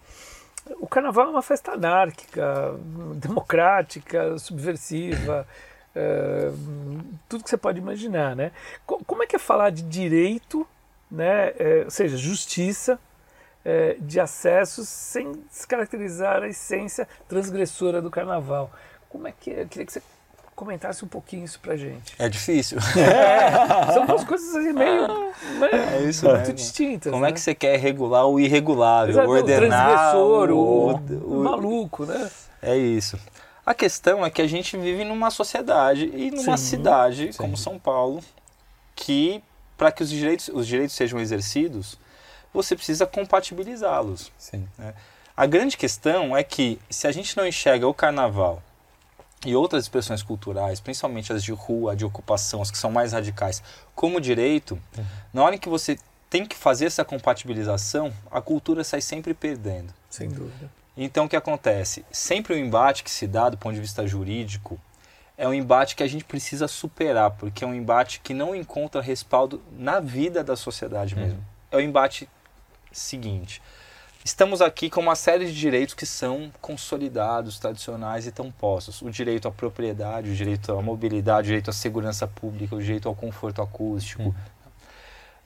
[0.80, 2.74] O Carnaval é uma festa anárquica,
[3.16, 5.46] democrática, subversiva,
[5.94, 6.50] eh,
[7.28, 8.50] tudo que você pode imaginar, né?
[8.86, 10.66] Co- Como é que é falar de direito
[11.10, 12.98] né, é, ou seja, justiça
[13.64, 18.70] é, de acessos sem descaracterizar a essência transgressora do carnaval.
[19.08, 19.62] Como é que é?
[19.62, 20.02] Eu queria que você
[20.64, 22.14] comentasse um pouquinho isso pra gente.
[22.18, 22.78] É difícil.
[23.92, 25.06] São duas coisas assim meio
[25.60, 26.54] né, É isso muito mesmo.
[26.54, 27.10] distintas.
[27.12, 27.30] Como né?
[27.30, 32.06] é que você quer regular o irregulável, Exato, ordenar o transgressor, o, o- o maluco,
[32.06, 32.30] né?
[32.62, 33.18] É isso.
[33.66, 36.64] A questão é que a gente vive numa sociedade e numa Sim.
[36.76, 37.38] cidade Sim.
[37.38, 38.20] como São Paulo
[38.96, 39.42] que
[39.76, 41.98] para que os direitos, os direitos sejam exercidos,
[42.52, 44.30] você precisa compatibilizá-los.
[44.38, 44.66] sim.
[45.36, 48.62] A grande questão é que se a gente não enxerga o carnaval
[49.44, 53.62] e outras expressões culturais, principalmente as de rua, de ocupação, as que são mais radicais,
[53.94, 54.78] como direito,
[55.32, 55.98] na hora em que você
[56.30, 59.92] tem que fazer essa compatibilização, a cultura sai sempre perdendo.
[60.10, 60.70] Sem dúvida.
[60.96, 62.04] Então o que acontece?
[62.10, 64.80] Sempre o embate que se dá do ponto de vista jurídico
[65.36, 69.00] é um embate que a gente precisa superar, porque é um embate que não encontra
[69.00, 71.44] respaldo na vida da sociedade mesmo.
[71.70, 72.28] É o embate
[72.92, 73.60] seguinte.
[74.24, 79.02] Estamos aqui com uma série de direitos que são consolidados, tradicionais e estão postos.
[79.02, 83.06] O direito à propriedade, o direito à mobilidade, o direito à segurança pública, o direito
[83.06, 84.34] ao conforto acústico.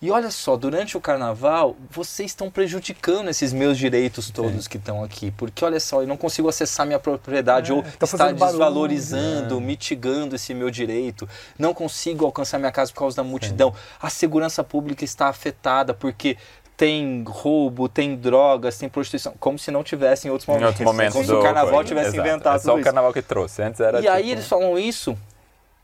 [0.01, 5.03] E olha só, durante o carnaval, vocês estão prejudicando esses meus direitos todos que estão
[5.03, 5.33] aqui.
[5.33, 8.59] Porque olha só, eu não consigo acessar minha propriedade É, ou tá está fazendo barulho,
[8.59, 9.67] desvalorizando, né?
[9.67, 11.29] mitigando esse meu direito.
[11.59, 13.75] Não consigo alcançar minha casa por causa da multidão.
[14.01, 16.37] A segurança pública está afetada porque
[16.79, 20.69] tem roubo, tem drogas, tem prostituição, como se não tivesse em outros Em momentos.
[20.71, 22.29] outro momento como se o carnaval tivesse Exato.
[22.29, 23.61] inventado É só o carnaval que trouxe.
[23.63, 25.19] Antes era E aí tipo, eles falam isso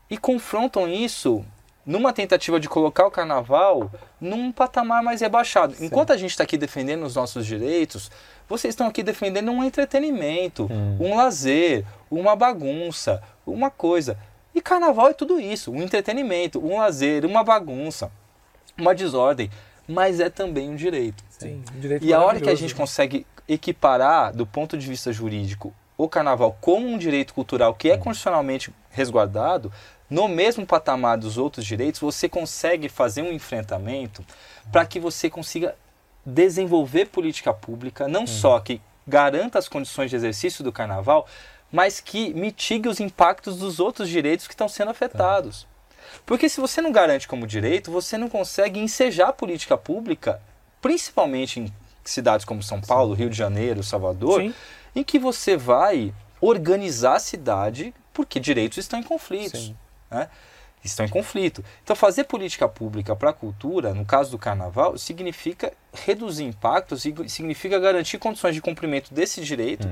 [0.09, 1.43] e confrontam isso
[1.85, 5.75] numa tentativa de colocar o carnaval num patamar mais rebaixado.
[5.81, 8.09] Enquanto a gente está aqui defendendo os nossos direitos,
[8.47, 10.97] vocês estão aqui defendendo um entretenimento, Hum.
[10.99, 14.17] um lazer, uma bagunça, uma coisa.
[14.55, 18.09] E carnaval é tudo isso, um entretenimento, um lazer, uma bagunça,
[18.77, 19.51] uma desordem,
[19.87, 21.23] mas é também um direito.
[21.29, 22.77] Sim, direito E a hora que a gente né?
[22.77, 27.97] consegue equiparar, do ponto de vista jurídico, o carnaval como um direito cultural que é
[27.97, 29.71] constitucionalmente resguardado,
[30.09, 34.23] no mesmo patamar dos outros direitos, você consegue fazer um enfrentamento
[34.71, 35.75] para que você consiga
[36.25, 41.27] desenvolver política pública, não só que garanta as condições de exercício do carnaval,
[41.71, 45.67] mas que mitigue os impactos dos outros direitos que estão sendo afetados.
[46.25, 50.39] Porque se você não garante como direito, você não consegue ensejar a política pública,
[50.81, 51.73] principalmente em
[52.03, 54.53] cidades como São Paulo, Rio de Janeiro, Salvador, Sim.
[54.95, 59.59] em que você vai organizar a cidade porque direitos estão em conflitos.
[59.67, 59.75] Sim.
[60.11, 60.29] né?
[60.83, 61.65] Estão em conflito.
[61.83, 65.73] Então, fazer política pública para a cultura, no caso do carnaval, significa
[66.05, 69.91] reduzir impactos, sig- significa garantir condições de cumprimento desse direito,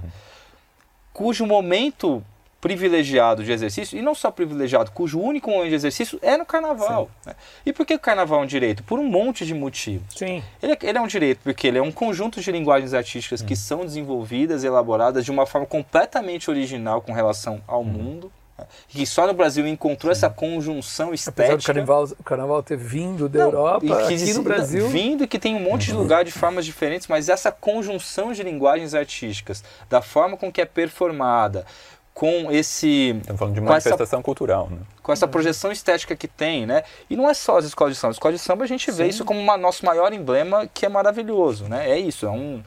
[1.11, 2.23] cujo momento
[2.63, 7.11] privilegiado de exercício, e não só privilegiado, cujo único momento de exercício é no carnaval.
[7.25, 7.35] né?
[7.65, 8.81] E por que o carnaval é um direito?
[8.83, 10.07] Por um monte de motivos.
[10.15, 10.41] Sim.
[10.61, 13.53] Ele é, ele é um direito porque ele é um conjunto de linguagens artísticas que
[13.53, 18.65] são desenvolvidas, elaboradas de uma forma completamente original com relação ao mundo, né?
[18.93, 21.57] e que só no Brasil encontrou essa conjunção Apesar estética.
[21.57, 24.87] do carnaval, o carnaval ter vindo da Não, Europa, e que aqui no Brasil.
[24.87, 28.41] Vindo e que tem um monte de lugar de formas diferentes, mas essa conjunção de
[28.41, 31.65] linguagens artísticas, da forma com que é performada,
[32.13, 34.77] com esse Estamos falando de Com essa- manifestação cultural, né?
[35.01, 36.83] com essa projeção estética que tem, né?
[37.09, 38.11] E não é só as escolas de samba.
[38.11, 40.89] As escolas de samba a gente vê isso como uma, nosso maior emblema, que é
[40.89, 41.89] maravilhoso, né?
[41.89, 42.63] É isso, é um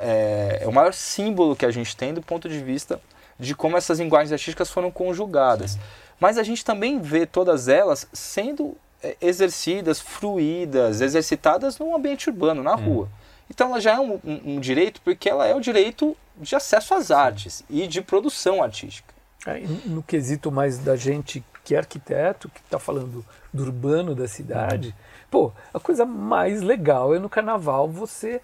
[0.00, 3.00] é, é o maior símbolo que a gente tem do ponto de vista
[3.38, 5.78] de como essas linguagens artísticas foram conjugadas.
[6.18, 12.62] Mas a gente também vê todas elas sendo é, exercidas, fruídas, exercitadas no ambiente urbano,
[12.62, 13.08] na rua.
[13.48, 16.94] Então ela já é um, um- um direito porque ela é o direito de acesso
[16.94, 19.14] às artes e de produção artística.
[19.46, 24.28] É, no quesito mais da gente que é arquiteto, que está falando do urbano da
[24.28, 24.94] cidade,
[25.30, 28.40] pô, a coisa mais legal é no carnaval você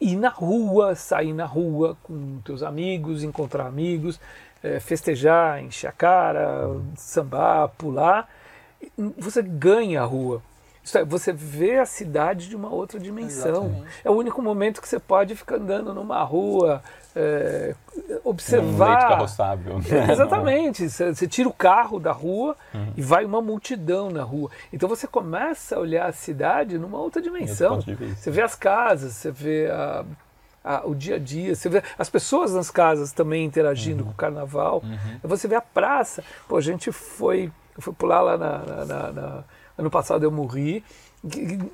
[0.00, 4.20] ir na rua, sair na rua com teus amigos, encontrar amigos,
[4.62, 8.28] eh, festejar, encher a cara, sambar, pular.
[9.16, 10.42] Você ganha a rua.
[10.94, 13.66] É, você vê a cidade de uma outra dimensão.
[13.66, 13.86] Exatamente.
[14.04, 16.82] É o único momento que você pode ficar andando numa rua,
[17.20, 19.08] eh, Um leito observar.
[19.08, 19.80] carroçável.
[20.08, 20.88] É, Exatamente.
[20.88, 22.56] Você tira o carro da rua
[22.96, 24.50] e vai uma multidão na rua.
[24.72, 27.80] Então você começa a olhar a cidade numa outra dimensão.
[28.16, 30.04] Você vê as casas, você vê a-
[30.64, 34.14] a- o dia a dia, você vê as pessoas nas casas também interagindo com o
[34.14, 34.82] carnaval.
[35.22, 36.22] Você vê a praça.
[36.48, 39.44] Pô, a gente foi, fui pular lá na, na- na- na-
[39.76, 40.84] ano passado eu morri.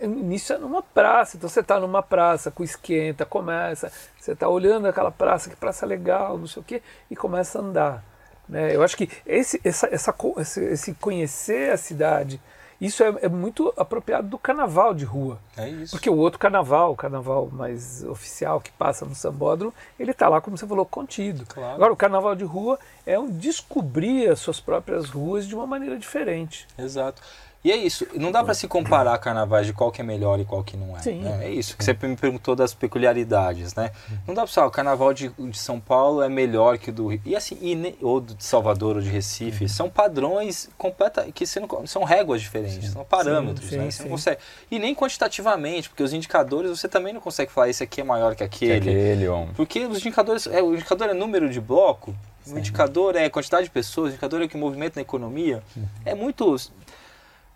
[0.00, 4.86] Início é numa praça, então você está numa praça com esquenta, começa, você está olhando
[4.88, 8.04] aquela praça, que praça legal, não sei o quê, e começa a andar.
[8.48, 8.74] Né?
[8.74, 12.40] Eu acho que esse, essa, essa, esse conhecer a cidade,
[12.80, 15.38] isso é, é muito apropriado do carnaval de rua.
[15.56, 15.92] É isso.
[15.92, 20.40] Porque o outro carnaval, o carnaval mais oficial que passa no sambódromo, ele está lá,
[20.40, 21.46] como você falou, contido.
[21.46, 21.74] Claro.
[21.74, 25.98] Agora, o carnaval de rua é um descobrir as suas próprias ruas de uma maneira
[25.98, 26.66] diferente.
[26.78, 27.22] Exato.
[27.64, 30.44] E é isso, não dá para se comparar carnavais de qual que é melhor e
[30.44, 31.00] qual que não é.
[31.00, 31.20] Sim.
[31.22, 31.46] né?
[31.46, 33.90] É isso, que você me perguntou das peculiaridades, né?
[34.26, 37.06] Não dá para falar, o carnaval de, de São Paulo é melhor que o do
[37.08, 37.22] Rio.
[37.24, 41.58] E assim, e ne- ou de Salvador ou de Recife, são padrões completa, que você
[41.58, 43.84] não- são réguas diferentes, são parâmetros, Sim, né?
[43.84, 44.10] sim, Você não sim.
[44.10, 44.40] consegue.
[44.70, 48.32] E nem quantitativamente, porque os indicadores você também não consegue falar esse aqui é maior
[48.34, 48.90] que Que aquele.
[48.90, 49.48] aquele, ou...
[49.56, 52.14] Porque os indicadores, é, o indicador é número de bloco,
[52.46, 55.62] o indicador é quantidade de pessoas, o indicador é o que movimenta na economia.
[56.04, 56.54] É muito.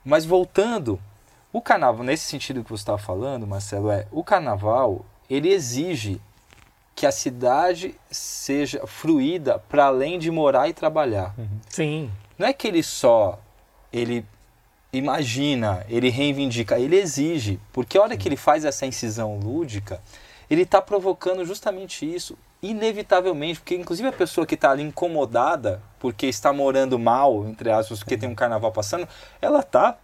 [0.09, 0.99] Mas voltando,
[1.53, 6.19] o carnaval, nesse sentido que você estava falando, Marcelo, é o carnaval ele exige
[6.97, 11.35] que a cidade seja fruída para além de morar e trabalhar.
[11.69, 12.11] Sim.
[12.39, 13.39] Não é que ele só
[13.93, 14.25] ele
[14.91, 20.01] imagina, ele reivindica, ele exige, porque a hora que ele faz essa incisão lúdica,
[20.49, 26.27] ele está provocando justamente isso, inevitavelmente, porque inclusive a pessoa que está ali incomodada porque
[26.27, 29.09] está morando mal, entre aspas, porque tem um carnaval passando,
[29.41, 29.97] ela está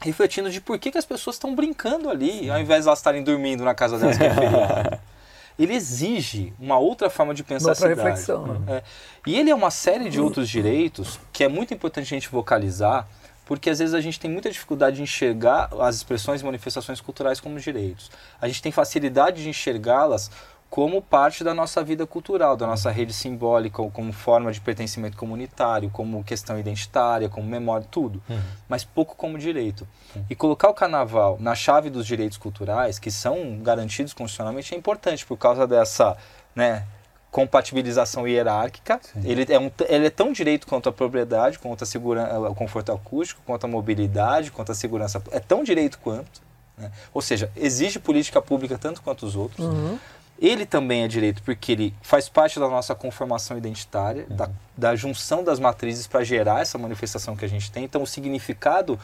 [0.00, 3.22] refletindo de por que, que as pessoas estão brincando ali, ao invés de elas estarem
[3.22, 5.00] dormindo na casa delas que é.
[5.58, 8.08] Ele exige uma outra forma de pensar Uma a outra cidade.
[8.08, 8.46] reflexão.
[8.46, 8.76] Né?
[8.76, 8.82] É.
[9.26, 13.08] E ele é uma série de outros direitos que é muito importante a gente vocalizar,
[13.46, 17.40] porque às vezes a gente tem muita dificuldade de enxergar as expressões e manifestações culturais
[17.40, 18.10] como direitos.
[18.38, 20.30] A gente tem facilidade de enxergá-las
[20.68, 25.16] como parte da nossa vida cultural, da nossa rede simbólica, ou como forma de pertencimento
[25.16, 28.22] comunitário, como questão identitária, como memória, tudo.
[28.68, 29.86] Mas pouco como direito.
[30.28, 35.24] E colocar o carnaval na chave dos direitos culturais, que são garantidos constitucionalmente, é importante
[35.24, 36.16] por causa dessa,
[36.54, 36.84] né,
[37.30, 38.98] compatibilização hierárquica.
[39.22, 42.92] Ele é, um, ele é tão direito quanto a propriedade, quanto a segurança, o conforto
[42.92, 45.22] acústico, quanto a mobilidade, quanto a segurança.
[45.30, 46.40] É tão direito quanto.
[46.78, 46.90] Né?
[47.12, 49.66] Ou seja, exige política pública tanto quanto os outros.
[49.66, 49.98] Uhum.
[50.38, 54.36] Ele também é direito porque ele faz parte da nossa conformação identitária, uhum.
[54.36, 57.84] da, da, junção das matrizes para gerar essa manifestação que a gente tem.
[57.84, 58.98] Então, o significado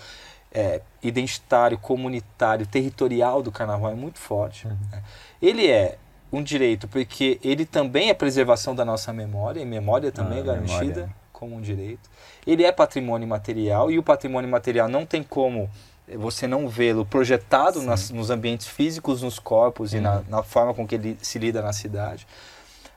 [0.53, 4.67] é, identitário, comunitário, territorial do carnaval é muito forte.
[4.67, 4.77] Uhum.
[4.91, 5.03] Né?
[5.41, 5.97] Ele é
[6.31, 10.45] um direito porque ele também é preservação da nossa memória, e memória também ah, é
[10.45, 11.17] garantida memória.
[11.33, 12.11] como um direito.
[12.47, 15.71] Ele é patrimônio material, e o patrimônio material não tem como
[16.09, 19.99] você não vê-lo projetado nas, nos ambientes físicos, nos corpos uhum.
[19.99, 20.25] e na, uhum.
[20.29, 22.27] na, forma com que ele se lida na cidade.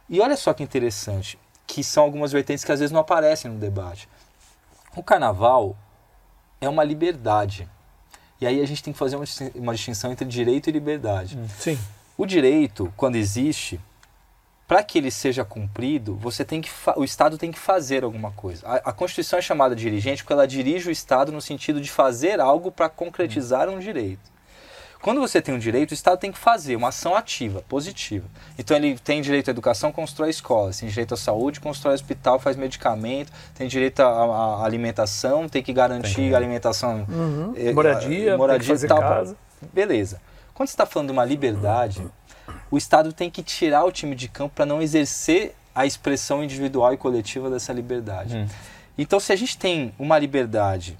[0.09, 3.57] E olha só que interessante, que são algumas vertentes que às vezes não aparecem no
[3.57, 4.09] debate.
[4.95, 5.75] O carnaval
[6.59, 7.69] é uma liberdade.
[8.39, 11.37] E aí a gente tem que fazer uma, uma distinção entre direito e liberdade.
[11.37, 11.79] Hum, sim.
[12.17, 13.79] O direito, quando existe,
[14.67, 18.65] para que ele seja cumprido, você tem que o Estado tem que fazer alguma coisa.
[18.67, 22.39] A, a, Constituição é chamada dirigente porque ela dirige o Estado no sentido de fazer
[22.39, 24.35] algo para concretizar um direito.
[25.01, 28.25] Quando você tem um direito, o Estado tem que fazer uma ação ativa, positiva.
[28.57, 32.55] Então ele tem direito à educação, constrói escolas, tem direito à saúde, constrói hospital, faz
[32.55, 36.33] medicamento, tem direito à, à alimentação, tem que garantir tem.
[36.33, 37.53] alimentação, uhum.
[37.55, 38.99] eh, moradia, moradia e tal.
[38.99, 39.37] Casa.
[39.71, 40.19] Beleza.
[40.55, 42.01] Quando você está falando de uma liberdade,
[42.69, 46.93] o Estado tem que tirar o time de campo para não exercer a expressão individual
[46.93, 48.37] e coletiva dessa liberdade.
[48.37, 48.47] Hum.
[48.97, 50.97] Então, se a gente tem uma liberdade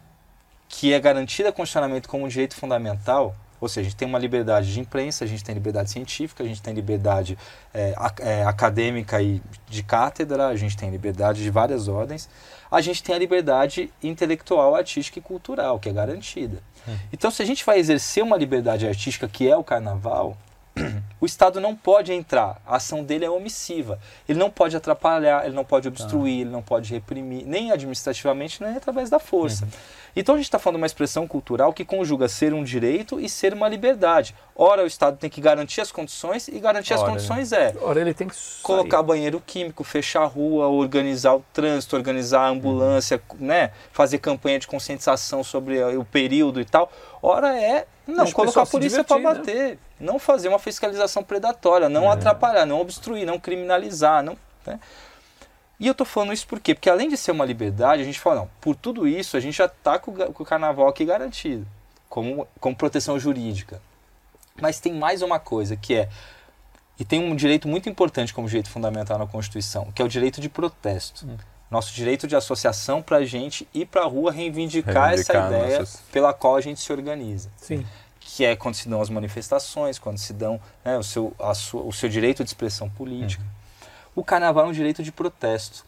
[0.68, 4.74] que é garantida constitucionalmente como um direito fundamental, ou seja, a gente tem uma liberdade
[4.74, 7.38] de imprensa, a gente tem liberdade científica, a gente tem liberdade
[7.74, 12.30] é, é, acadêmica e de cátedra, a gente tem liberdade de várias ordens,
[12.70, 16.62] a gente tem a liberdade intelectual, artística e cultural, que é garantida.
[16.88, 16.98] Hum.
[17.14, 20.38] Então, se a gente vai exercer uma liberdade artística, que é o carnaval,
[21.20, 24.00] o Estado não pode entrar, a ação dele é omissiva.
[24.28, 28.76] Ele não pode atrapalhar, ele não pode obstruir, ele não pode reprimir, nem administrativamente, nem
[28.76, 29.66] através da força.
[29.66, 29.72] Uhum.
[30.16, 33.28] Então a gente está falando de uma expressão cultural que conjuga ser um direito e
[33.28, 34.34] ser uma liberdade.
[34.56, 37.76] Ora, o Estado tem que garantir as condições e garantir Ora, as condições é.
[37.82, 42.50] Ora, ele tem que colocar banheiro químico, fechar a rua, organizar o trânsito, organizar a
[42.50, 43.46] ambulância, uhum.
[43.46, 43.72] né?
[43.92, 46.90] fazer campanha de conscientização sobre o período e tal.
[47.22, 49.24] Ora, é não colocar a polícia para né?
[49.24, 49.78] bater, né?
[50.00, 52.14] Não fazer uma fiscalização predatória, não é.
[52.14, 54.38] atrapalhar, não obstruir, não criminalizar, não.
[54.66, 54.80] Né?
[55.80, 56.74] E eu estou falando isso por quê?
[56.74, 59.58] Porque além de ser uma liberdade, a gente fala, não, por tudo isso a gente
[59.58, 61.66] já está com, com, o carnaval aqui garantido,
[62.10, 63.82] como, como proteção jurídica.
[64.60, 66.10] Mas tem mais uma coisa que é,
[66.98, 70.40] e tem um direito muito importante como direito fundamental na Constituição, que é o direito
[70.40, 71.26] de protesto.
[71.26, 71.38] Hum.
[71.70, 75.80] Nosso direito de associação para a gente ir para a rua reivindicar, reivindicar essa ideia
[75.80, 76.02] nossas...
[76.12, 77.50] pela qual a gente se organiza.
[77.58, 77.86] Sim
[78.28, 81.84] que é quando se dão as manifestações, quando se dão né, o, seu, a sua,
[81.84, 83.44] o seu direito de expressão política.
[83.44, 83.92] Uhum.
[84.16, 85.86] O carnaval é um direito de protesto.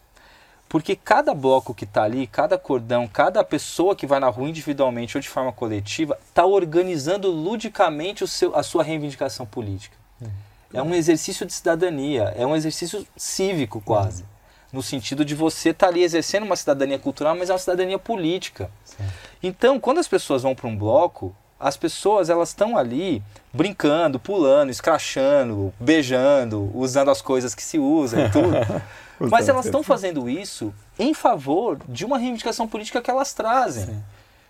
[0.70, 5.18] Porque cada bloco que está ali, cada cordão, cada pessoa que vai na rua individualmente
[5.18, 9.98] ou de forma coletiva, está organizando ludicamente o seu, a sua reivindicação política.
[10.22, 10.30] Uhum.
[10.74, 14.22] É um exercício de cidadania, é um exercício cívico quase.
[14.22, 14.30] Uhum.
[14.74, 17.98] No sentido de você estar tá ali exercendo uma cidadania cultural, mas é uma cidadania
[17.98, 18.70] política.
[19.42, 24.70] Então, quando as pessoas vão para um bloco, as pessoas elas estão ali brincando, pulando,
[24.70, 28.56] escrachando, beijando, usando as coisas que se usam e tudo.
[29.20, 33.86] Mas elas estão fazendo isso em favor de uma reivindicação política que elas trazem.
[33.86, 34.04] Sim.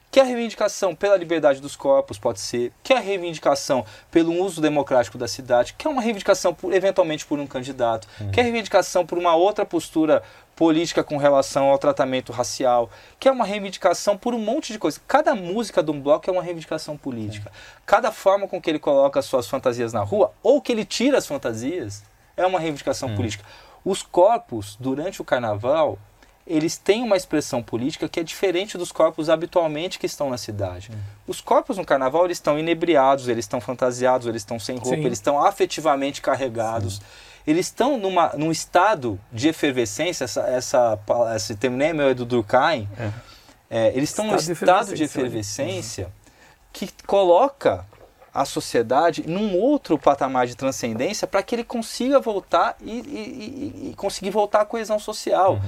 [0.10, 5.18] Que a reivindicação pela liberdade dos corpos, pode ser, que a reivindicação pelo uso democrático
[5.18, 9.06] da cidade, que é uma reivindicação por, eventualmente por um candidato, que é a reivindicação
[9.06, 10.24] por uma outra postura
[10.58, 12.90] política com relação ao tratamento racial,
[13.20, 15.00] que é uma reivindicação por um monte de coisas.
[15.08, 17.52] Cada música de um bloco é uma reivindicação política.
[17.86, 21.20] Cada forma com que ele coloca as suas fantasias na rua, ou que ele tira
[21.20, 22.04] as fantasias,
[22.36, 23.16] é uma reivindicação hum.
[23.16, 23.46] política.
[23.86, 26.00] Os corpos, durante o carnaval,
[26.46, 30.90] eles têm uma expressão política que é diferente dos corpos habitualmente que estão na cidade.
[30.92, 30.98] Hum.
[31.28, 35.06] Os corpos no carnaval eles estão inebriados, eles estão fantasiados, eles estão sem roupa, Sim.
[35.06, 36.96] eles estão afetivamente carregados.
[36.96, 41.00] Sim eles estão numa, num estado de efervescência, essa, essa,
[41.34, 43.12] esse termo nem é meu, é do Durkheim, é.
[43.70, 46.10] É, eles estão num estado de efervescência
[46.72, 47.86] que coloca
[48.34, 53.90] a sociedade num outro patamar de transcendência para que ele consiga voltar e, e, e,
[53.90, 55.54] e, conseguir voltar à coesão social.
[55.54, 55.62] Uhum.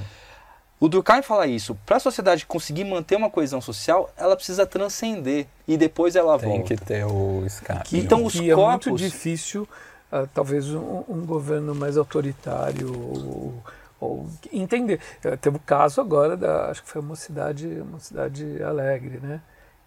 [0.78, 1.74] O Durkheim fala isso.
[1.84, 6.48] Para a sociedade conseguir manter uma coesão social, ela precisa transcender e depois ela Tem
[6.48, 6.68] volta.
[6.68, 7.98] Tem que ter o escape.
[7.98, 8.86] Então os que corpos...
[8.86, 9.68] é muito difícil
[10.12, 13.54] uh, talvez um, um, governo mais autoritário ou,
[14.00, 15.00] ou entender.
[15.24, 19.40] Uh, teve o caso agora da, acho que foi uma cidade, uma cidade alegre, né,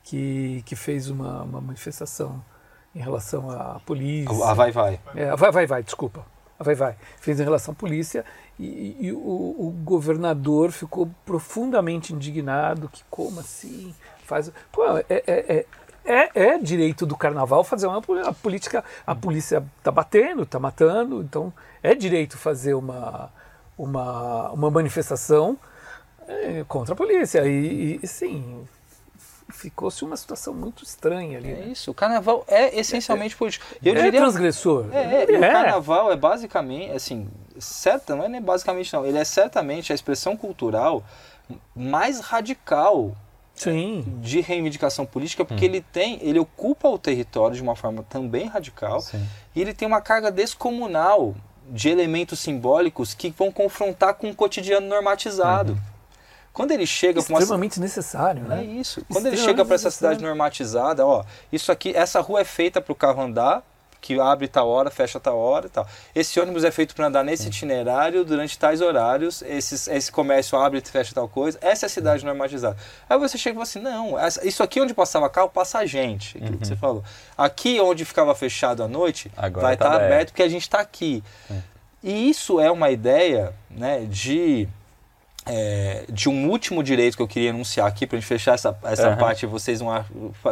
[0.04, 2.44] que que fez uma, uma manifestação
[2.96, 4.46] em relação à polícia.
[4.46, 5.00] A vai vai.
[5.16, 6.26] É, a vai vai vai, desculpa.
[6.60, 6.96] A vai vai.
[7.20, 8.24] Fez em relação à polícia
[8.60, 13.94] e, e o, o, governador ficou profundamente indignado que como assim
[14.26, 14.52] faz.
[14.72, 15.66] Pô, é, é, é
[16.06, 18.84] é, é direito do carnaval fazer uma a política.
[19.06, 23.32] A polícia está batendo, está matando, então é direito fazer uma,
[23.78, 25.58] uma, uma manifestação
[26.28, 27.46] é, contra a polícia.
[27.48, 28.66] E, e sim,
[29.50, 31.52] ficou-se uma situação muito estranha ali.
[31.52, 31.66] É né?
[31.68, 33.66] isso, o carnaval é essencialmente político.
[33.84, 34.88] Eu é diria, transgressor.
[34.92, 37.30] É, é, o carnaval é basicamente, assim,
[37.60, 41.04] certa, não é nem basicamente não, ele é certamente a expressão cultural
[41.76, 43.16] mais radical
[43.54, 44.04] Sim.
[44.22, 45.70] de reivindicação política, porque hum.
[45.70, 49.24] ele tem, ele ocupa o território de uma forma também radical Sim.
[49.56, 51.36] e ele tem uma carga descomunal
[51.70, 55.74] de elementos simbólicos que vão confrontar com o cotidiano normatizado.
[55.74, 55.94] Uhum.
[56.52, 58.62] Quando ele chega para uma extremamente necessário, né?
[58.62, 59.04] É isso.
[59.12, 62.92] Quando ele chega para essa cidade normatizada, ó, isso aqui, essa rua é feita para
[62.92, 63.64] o carro andar,
[64.04, 65.88] que abre tal hora, fecha tal hora e tal.
[66.14, 70.80] Esse ônibus é feito para andar nesse itinerário durante tais horários, esses, esse comércio abre
[70.80, 71.58] e fecha tal coisa.
[71.62, 72.76] Essa é a cidade normatizada.
[73.10, 76.38] Aí você chega e fala assim: não, isso aqui onde passava carro, passa a gente.
[76.38, 76.60] Aquilo uhum.
[76.60, 77.04] que você falou.
[77.38, 80.82] Aqui onde ficava fechado à noite, Agora vai estar tá aberto porque a gente está
[80.82, 81.24] aqui.
[81.50, 81.56] É.
[82.04, 84.68] E isso é uma ideia né, de
[85.46, 88.78] é, de um último direito que eu queria enunciar aqui para a gente fechar essa,
[88.84, 89.18] essa uhum.
[89.18, 90.04] parte vocês vão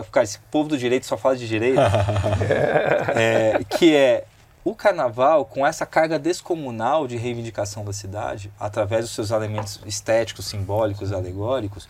[0.04, 1.80] ficar esse povo do direito só fala de direito
[3.16, 4.26] é, que é
[4.64, 10.46] o carnaval com essa carga descomunal de reivindicação da cidade através dos seus elementos estéticos
[10.46, 11.88] simbólicos alegóricos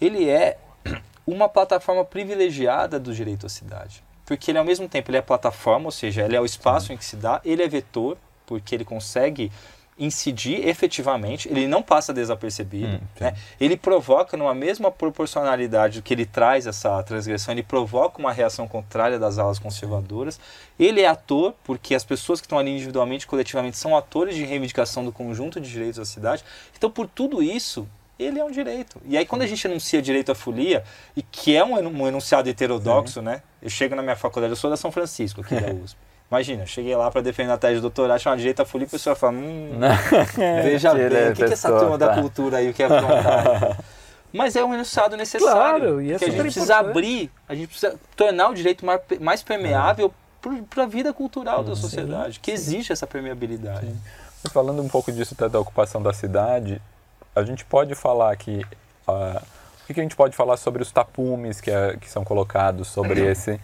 [0.00, 0.56] ele é
[1.26, 5.86] uma plataforma privilegiada do direito à cidade porque ele ao mesmo tempo ele é plataforma
[5.86, 6.94] ou seja ele é o espaço uhum.
[6.94, 9.52] em que se dá ele é vetor porque ele consegue
[9.98, 13.34] incidir efetivamente, ele não passa desapercebido, hum, né?
[13.60, 19.18] ele provoca numa mesma proporcionalidade que ele traz essa transgressão, ele provoca uma reação contrária
[19.18, 20.38] das alas conservadoras,
[20.78, 25.04] ele é ator, porque as pessoas que estão ali individualmente coletivamente são atores de reivindicação
[25.04, 26.44] do conjunto de direitos da cidade,
[26.76, 27.88] então por tudo isso,
[28.18, 29.00] ele é um direito.
[29.04, 30.84] E aí quando a gente enuncia direito à folia,
[31.16, 33.42] e que é um, enunciado heterodoxo, né?
[33.60, 36.07] Eu chego na minha faculdade, eu sou da São Francisco, aqui da USP.
[36.30, 39.16] Imagina, cheguei lá para defender a tese de doutorado, direito a folia, e a pessoa
[39.16, 39.80] fala, hum,
[40.62, 42.08] veja bem, o que, que essa turma tá.
[42.08, 43.78] da cultura aí quer aprontar?
[44.30, 45.80] Mas é um enunciado necessário.
[45.80, 48.84] Claro, e é que a gente precisa abrir, a gente precisa tornar o direito
[49.18, 50.12] mais, permeável
[50.68, 53.86] para a vida cultural da sociedade, sim, que existe essa permeabilidade.
[53.86, 53.98] Sim.
[54.52, 56.80] Falando um pouco disso da ocupação da cidade,
[57.34, 58.64] a gente pode falar que.
[59.08, 59.40] Uh,
[59.88, 63.24] o que a gente pode falar sobre os tapumes que, é, que são colocados sobre
[63.24, 63.58] esse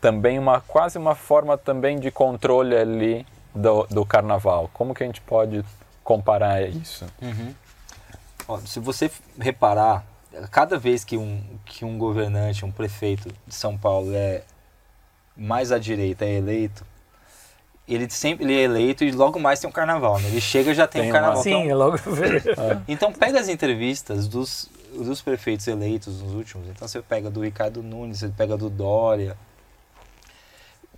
[0.00, 4.70] também uma quase uma forma também de controle ali do, do carnaval.
[4.72, 5.64] Como que a gente pode
[6.02, 7.06] comparar isso?
[7.20, 7.54] Uhum.
[8.48, 10.04] Ó, se você reparar,
[10.50, 14.42] cada vez que um, que um governante, um prefeito de São Paulo é
[15.36, 16.84] mais à direita, é eleito,
[17.86, 20.18] ele sempre ele é eleito e logo mais tem um carnaval.
[20.20, 20.28] Né?
[20.28, 21.42] Ele chega e já tem, tem um carnaval.
[21.42, 21.98] Sim, então, é logo.
[22.88, 26.68] então pega as entrevistas dos, dos prefeitos eleitos nos últimos.
[26.68, 29.36] Então você pega do Ricardo Nunes, você pega do Dória,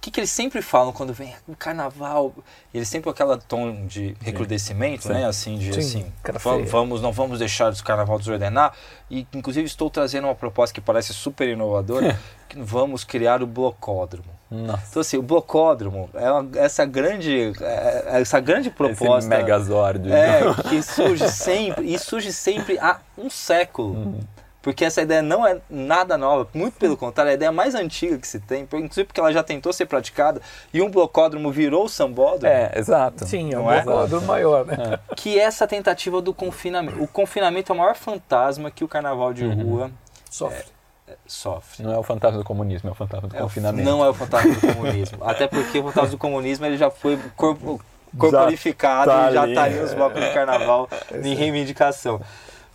[0.02, 2.34] que, que eles sempre falam quando vem o carnaval?
[2.74, 5.12] Eles sempre com aquela tom de recrudescimento, Sim.
[5.12, 5.26] né?
[5.26, 8.74] Assim, de Sim, assim, vamos, não vamos deixar o carnaval desordenar.
[9.08, 14.28] E inclusive estou trazendo uma proposta que parece super inovadora, que vamos criar o blocódromo.
[14.50, 14.84] Nossa.
[14.90, 20.12] Então assim, o blocódromo é uma, essa grande é, é essa grande proposta Esse megazord.
[20.12, 23.94] É, que surge sempre e surge sempre há um século.
[23.94, 24.20] Uhum.
[24.62, 28.16] Porque essa ideia não é nada nova, muito pelo contrário, é a ideia mais antiga
[28.16, 30.40] que se tem, inclusive porque ela já tentou ser praticada
[30.72, 32.46] e um blocódromo virou o sambódromo.
[32.46, 33.26] É, exato.
[33.26, 33.82] Sim, é um é?
[33.82, 34.76] blocódromo maior, né?
[35.10, 35.14] É.
[35.16, 37.02] Que é essa tentativa do confinamento.
[37.02, 39.62] O confinamento é o maior fantasma que o carnaval de uhum.
[39.64, 39.90] rua
[40.30, 40.66] sofre.
[41.08, 41.82] É, sofre.
[41.82, 43.90] Não é o fantasma do comunismo, é o fantasma do é confinamento.
[43.90, 45.18] Não é o fantasma do comunismo.
[45.22, 47.80] Até porque o fantasma do comunismo ele já foi corpo,
[48.16, 50.88] corporificado já tá e já está ali nos blocos do carnaval
[51.20, 52.20] em reivindicação.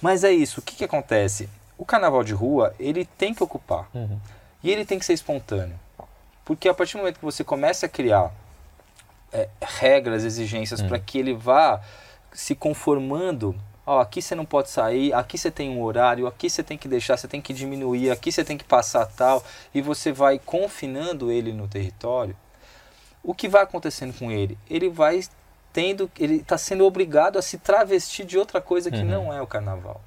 [0.01, 1.49] Mas é isso, o que, que acontece?
[1.77, 3.89] O carnaval de rua, ele tem que ocupar.
[3.93, 4.19] Uhum.
[4.63, 5.79] E ele tem que ser espontâneo.
[6.43, 8.31] Porque a partir do momento que você começa a criar
[9.31, 10.87] é, regras, exigências uhum.
[10.87, 11.81] para que ele vá
[12.33, 13.55] se conformando,
[13.85, 16.87] ó, aqui você não pode sair, aqui você tem um horário, aqui você tem que
[16.87, 21.31] deixar, você tem que diminuir, aqui você tem que passar tal, e você vai confinando
[21.31, 22.35] ele no território,
[23.23, 24.57] o que vai acontecendo com ele?
[24.69, 25.21] Ele vai
[25.73, 29.05] tendo, ele está sendo obrigado a se travestir de outra coisa que uhum.
[29.05, 30.01] não é o carnaval.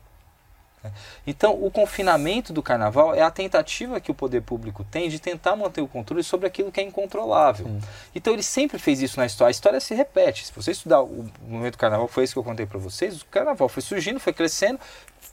[1.27, 5.55] Então, o confinamento do carnaval é a tentativa que o poder público tem de tentar
[5.55, 7.67] manter o controle sobre aquilo que é incontrolável.
[7.67, 7.81] Hum.
[8.15, 9.51] Então, ele sempre fez isso na história.
[9.51, 10.47] A história se repete.
[10.47, 13.27] Se você estudar o momento do carnaval, foi isso que eu contei para vocês: o
[13.27, 14.81] carnaval foi surgindo, foi crescendo,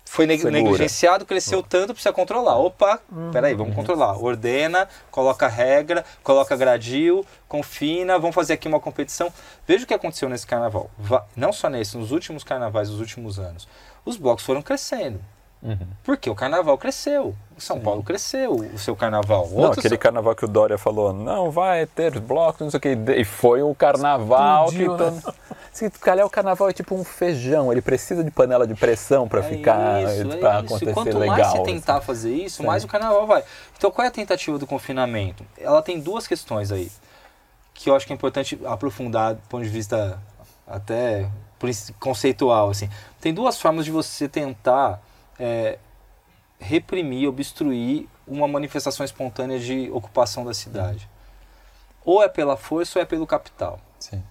[0.04, 2.58] foi negligenciado, cresceu tanto, precisa controlar.
[2.58, 3.32] Opa, uhum.
[3.32, 4.18] peraí, vamos controlar.
[4.22, 9.32] Ordena, coloca regra, coloca gradil, confina, vamos fazer aqui uma competição.
[9.66, 10.92] Veja o que aconteceu nesse carnaval.
[11.36, 13.68] Não só nesse, nos últimos carnavais dos últimos anos.
[14.04, 15.20] Os blocos foram crescendo
[15.62, 15.78] Uhum.
[16.04, 17.36] Porque o carnaval cresceu.
[17.58, 19.48] O São Paulo cresceu, o seu carnaval.
[19.50, 22.82] Não, Outros- aquele carnaval que o Dória falou, não, vai ter blocos, não sei o
[22.82, 22.90] que.
[23.14, 25.34] E foi um carnaval Explodiu, que todo...
[25.74, 29.40] Se calhar o carnaval é tipo um feijão, ele precisa de panela de pressão para
[29.42, 30.66] É ficar, isso, para é isso.
[30.76, 31.38] acontecer E quanto legal.
[31.38, 31.64] mais você assim.
[31.66, 32.66] tentar fazer isso, Sim.
[32.68, 33.44] mais o carnaval vai.
[33.78, 35.44] Então, qual é a tentativa do confinamento?
[35.58, 36.92] Ela tem duas questões aí,
[37.76, 40.18] que eu acho que é importante aprofundar do ponto de vista
[40.68, 41.28] até
[42.00, 42.70] conceitual.
[42.70, 42.90] Assim.
[43.22, 45.00] Tem duas formas de você tentar
[45.40, 45.78] é,
[46.60, 51.10] reprimir, obstruir uma manifestação espontânea de ocupação da cidade.
[52.04, 54.24] Ou é pela força ou é pelo capital Sim.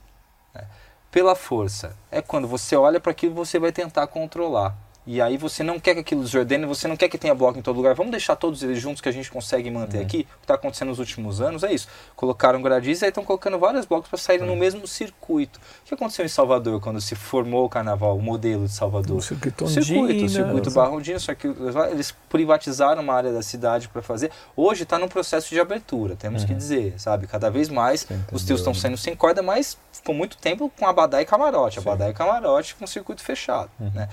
[1.10, 1.96] pela força.
[2.10, 4.76] É quando você olha para aquilo você vai tentar controlar.
[5.06, 7.62] E aí você não quer que aquilo desordene, você não quer que tenha bloco em
[7.62, 7.94] todo lugar.
[7.94, 10.20] Vamos deixar todos eles juntos que a gente consegue manter aqui.
[10.20, 11.86] O que está acontecendo nos últimos anos é isso.
[12.16, 15.60] Colocaram gradis e aí estão colocando vários blocos para saírem no mesmo circuito.
[15.84, 19.18] O que aconteceu em Salvador quando se formou o carnaval, o modelo de Salvador?
[19.18, 21.46] O circuito O circuito, o Ondina, circuito Barrondina, só que
[21.92, 24.32] eles privatizaram uma área da cidade para fazer.
[24.56, 27.28] Hoje está num processo de abertura, temos que dizer, sabe?
[27.28, 31.22] Cada vez mais os tios estão saindo sem corda, mas ficou muito tempo com abadá
[31.22, 31.88] e camarote, Sim.
[31.88, 34.08] abadá e camarote com circuito fechado, né?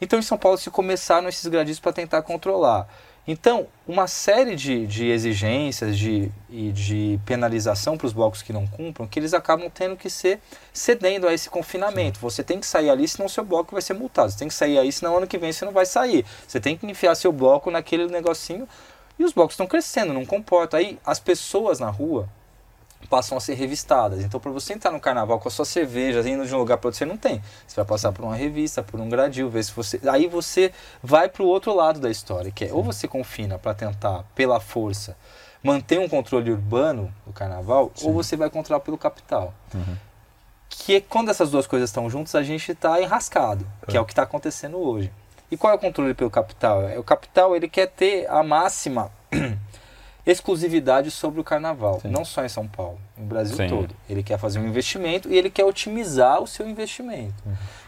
[0.00, 2.88] Então em São Paulo se começaram esses gradis para tentar controlar.
[3.28, 8.68] Então, uma série de, de exigências de, e de penalização para os blocos que não
[8.68, 10.38] cumpram, que eles acabam tendo que ser
[10.72, 12.20] cedendo a esse confinamento.
[12.20, 14.30] Você tem que sair ali, senão seu bloco vai ser multado.
[14.30, 16.24] Você tem que sair aí, senão ano que vem você não vai sair.
[16.46, 18.68] Você tem que enfiar seu bloco naquele negocinho.
[19.18, 20.76] E os blocos estão crescendo, não comporta.
[20.76, 22.28] Aí as pessoas na rua
[23.08, 24.22] passam a ser revistadas.
[24.24, 26.88] Então, para você entrar no carnaval com a sua cerveja, indo de um lugar para
[26.88, 27.40] outro, você não tem.
[27.66, 30.00] Você vai passar por uma revista, por um gradil, ver se você.
[30.10, 30.72] Aí você
[31.02, 34.58] vai para o outro lado da história, que é ou você confina para tentar, pela
[34.60, 35.16] força,
[35.62, 39.54] manter um controle urbano do carnaval, ou você vai controlar pelo capital.
[40.68, 44.04] Que é quando essas duas coisas estão juntas, a gente está enrascado, que é o
[44.04, 45.12] que está acontecendo hoje.
[45.50, 46.82] E qual é o controle pelo capital?
[46.88, 49.12] É, O capital ele quer ter a máxima
[50.26, 52.08] exclusividade sobre o carnaval, Sim.
[52.08, 53.68] não só em São Paulo, no Brasil Sim.
[53.68, 53.94] todo.
[54.10, 57.34] Ele quer fazer um investimento e ele quer otimizar o seu investimento.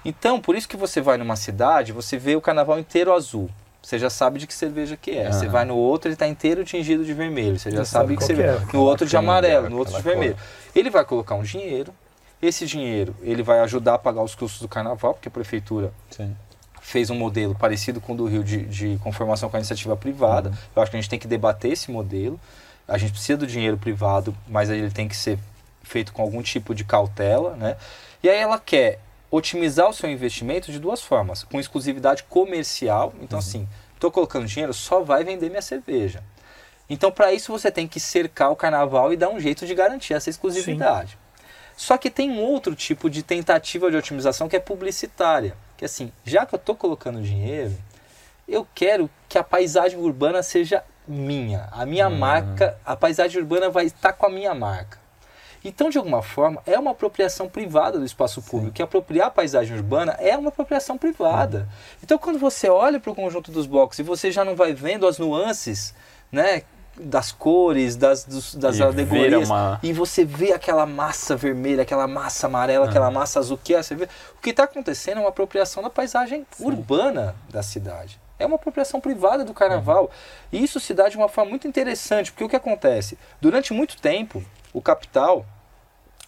[0.05, 3.51] Então, por isso que você vai numa cidade, você vê o carnaval inteiro azul.
[3.82, 5.32] Você já sabe de que cerveja que é.
[5.32, 5.53] Você Aham.
[5.53, 7.59] vai no outro, ele está inteiro tingido de vermelho.
[7.59, 8.61] Você já sabe sabe que que é.
[8.72, 10.36] No outro de amarelo, no outro de vermelho.
[10.74, 11.93] Ele vai colocar um dinheiro.
[12.41, 16.36] Esse dinheiro, ele vai ajudar a pagar os custos do carnaval, porque a prefeitura Sim.
[16.89, 20.51] Fez um modelo parecido com o do Rio de, de conformação com a iniciativa privada.
[20.74, 22.41] Eu acho que a gente tem que debater esse modelo.
[22.86, 25.39] A gente precisa do dinheiro privado, mas ele tem que ser
[25.82, 27.76] feito com algum tipo de cautela, né?
[28.22, 33.12] E aí ela quer otimizar o seu investimento de duas formas, com exclusividade comercial.
[33.20, 36.24] Então assim, estou colocando dinheiro, só vai vender minha cerveja.
[36.89, 40.14] Então para isso você tem que cercar o carnaval e dar um jeito de garantir
[40.14, 41.18] essa exclusividade.
[41.76, 45.55] Só que tem um outro tipo de tentativa de otimização que é publicitária.
[45.79, 47.72] Que assim, já que eu estou colocando dinheiro,
[48.47, 51.68] eu quero que a paisagem urbana seja minha.
[51.70, 54.99] A minha marca, a paisagem urbana vai estar com a minha marca.
[55.64, 58.74] Então, de alguma forma, é uma apropriação privada do espaço público.
[58.74, 61.68] Que apropriar a paisagem urbana é uma apropriação privada.
[62.03, 65.07] Então, quando você olha para o conjunto dos blocos e você já não vai vendo
[65.07, 65.95] as nuances,
[66.31, 66.62] né?
[67.01, 72.09] Das cores, das, dos- das E alegorias, uma- e você vê aquela massa vermelha, aquela
[72.09, 74.05] massa amarela, aquela massa azul que é, você vê.
[74.05, 78.20] O que está acontecendo é uma apropriação da paisagem urbana da cidade.
[78.38, 80.11] É uma apropriação privada do carnaval.
[80.53, 83.18] E isso se dá de uma forma muito interessante, porque o que acontece?
[83.40, 85.44] Durante muito tempo, o capital,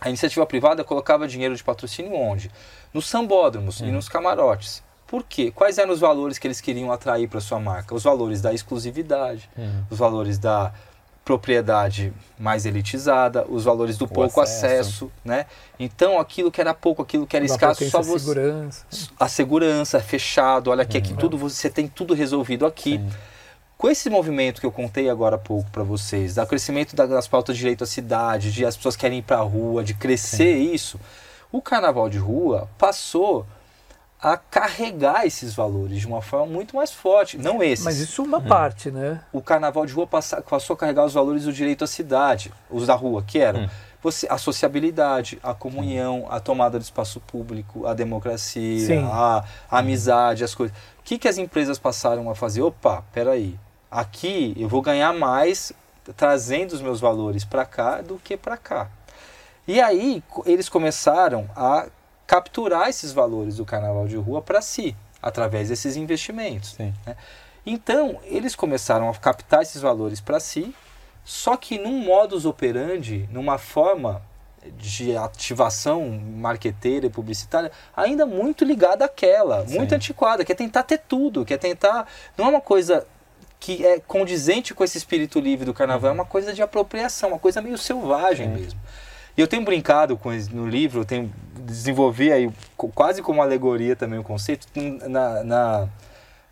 [0.01, 2.51] a iniciativa privada colocava dinheiro de patrocínio onde?
[2.95, 4.83] Nos sambódromos e nos camarotes.
[5.11, 5.51] Por quê?
[5.53, 7.93] Quais eram os valores que eles queriam atrair para sua marca?
[7.97, 9.51] Os valores da exclusividade,
[9.91, 10.73] os valores da
[11.25, 14.67] propriedade mais elitizada, os valores do pouco acesso.
[14.75, 15.47] acesso, né?
[15.79, 18.85] Então, aquilo que era pouco, aquilo que era escasso, só você segurança.
[19.19, 22.93] a segurança fechado, olha aqui, aqui tudo você tem tudo resolvido aqui.
[22.99, 23.09] Sim.
[23.77, 27.27] Com esse movimento que eu contei agora há pouco para vocês, do crescimento da- das
[27.27, 30.55] pautas de direito à cidade, de as pessoas querem ir para a rua, de crescer
[30.57, 31.01] isso,
[31.51, 33.47] o carnaval de rua passou
[34.23, 37.39] a carregar esses valores de uma forma muito mais forte.
[37.39, 37.85] Não esses.
[37.85, 39.23] Mas isso é uma parte, né?
[39.33, 42.87] O carnaval de rua passa- passou a carregar os valores do direito à cidade, os
[42.87, 43.69] da rua, que eram Hum.
[44.03, 49.05] você, a sociabilidade, a comunhão, a tomada do espaço público, a democracia, Sim.
[49.11, 50.77] a, a amizade, as coisas.
[50.99, 52.61] O que, que as empresas passaram a fazer?
[52.63, 53.59] Opa, peraí,
[53.91, 55.73] aqui eu vou ganhar mais
[56.17, 58.89] trazendo os meus valores para cá do que para cá.
[59.67, 61.87] E aí eles começaram a
[62.31, 66.75] capturar esses valores do carnaval de rua para si, através desses investimentos.
[66.75, 66.95] Sim.
[67.67, 70.73] Então, eles começaram a captar esses valores para si,
[71.25, 74.23] só que num modus operandi, numa forma
[74.79, 79.79] de ativação marqueteira e publicitária ainda muito ligada àquela, Sim.
[79.79, 82.07] muito antiquada, que é tentar ter tudo, que é tentar.
[82.39, 83.05] Não é uma coisa
[83.59, 87.41] que é condizente com esse espírito livre do carnaval, é uma coisa de apropriação, uma
[87.41, 88.55] coisa meio selvagem Sim.
[88.55, 88.81] mesmo.
[89.37, 92.51] E eu tenho brincado com no livro, eu tenho desenvolvi aí
[92.95, 94.67] quase como alegoria também o conceito.
[95.09, 95.89] Na, na-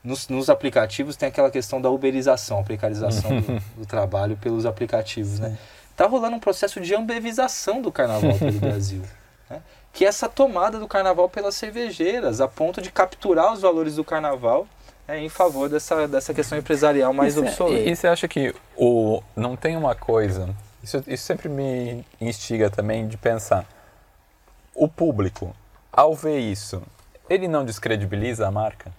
[0.05, 5.41] nos, nos aplicativos tem aquela questão da uberização, a precarização do, do trabalho pelos aplicativos,
[5.41, 5.59] né?
[5.97, 9.03] Tá rolando um processo de ambevização do carnaval pelo Brasil.
[9.51, 9.61] né?
[9.93, 14.05] Que é essa tomada do carnaval pelas cervejeiras, a ponto de capturar os valores do
[14.05, 14.69] carnaval
[15.09, 17.83] né, em favor dessa, dessa questão empresarial mais obsoleta.
[17.83, 20.49] E, e você acha que o, não tem uma coisa.
[20.83, 23.65] Isso, isso sempre me instiga também de pensar.
[24.75, 25.55] O público,
[25.93, 26.83] ao ver isso,
[27.29, 28.93] ele não descredibiliza a marca?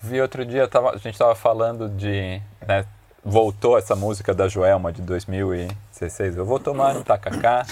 [0.00, 2.40] Vi outro dia, tava, a gente estava falando de.
[2.66, 2.84] né,
[3.24, 6.36] voltou essa música da Joelma de 2016.
[6.36, 7.64] Eu vou tomar um tacacá.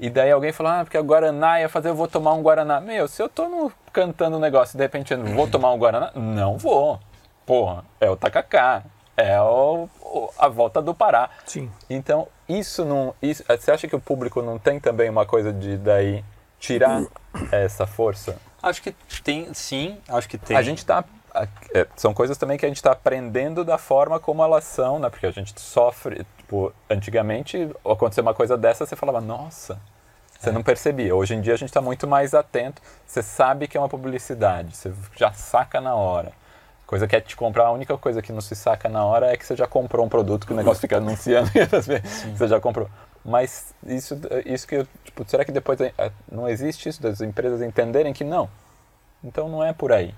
[0.00, 2.80] E daí alguém falou, ah, porque a Guaraná ia fazer, eu vou tomar um Guaraná.
[2.80, 5.78] Meu, se eu tô no- cantando um negócio e de repente eu vou tomar um
[5.78, 6.98] Guaraná, não vou.
[7.46, 8.82] Porra, é o tacacá.
[9.20, 11.28] É o, o- a volta do Pará.
[11.44, 11.68] Sim.
[11.90, 13.12] Então, isso não.
[13.20, 16.24] Isso, você acha que o público não tem também uma coisa de daí
[16.60, 17.02] tirar
[17.50, 18.36] essa força?
[18.62, 18.94] Acho que
[19.24, 20.56] tem, sim, acho que tem.
[20.56, 21.04] A gente tá.
[21.34, 25.00] a- é, são coisas também que a gente está aprendendo da forma como elas são,
[25.00, 25.10] né?
[25.10, 26.24] Porque a gente sofre.
[26.38, 29.78] Tipo, antigamente, acontecer uma coisa dessa, você falava, nossa.
[30.38, 31.16] Você não percebia.
[31.16, 32.80] Hoje em dia a gente está muito mais atento.
[33.04, 34.76] Você sabe que é uma publicidade.
[34.76, 36.30] Você já saca na hora.
[36.88, 39.36] Coisa que é te comprar, a única coisa que não se saca na hora é
[39.36, 42.88] que você já comprou um produto que o negócio fica anunciando e você já comprou.
[43.22, 45.92] Mas isso, isso que, eu, tipo, será que depois eh,
[46.32, 48.48] não existe isso das empresas entenderem que não?
[49.22, 50.14] Então não é por aí.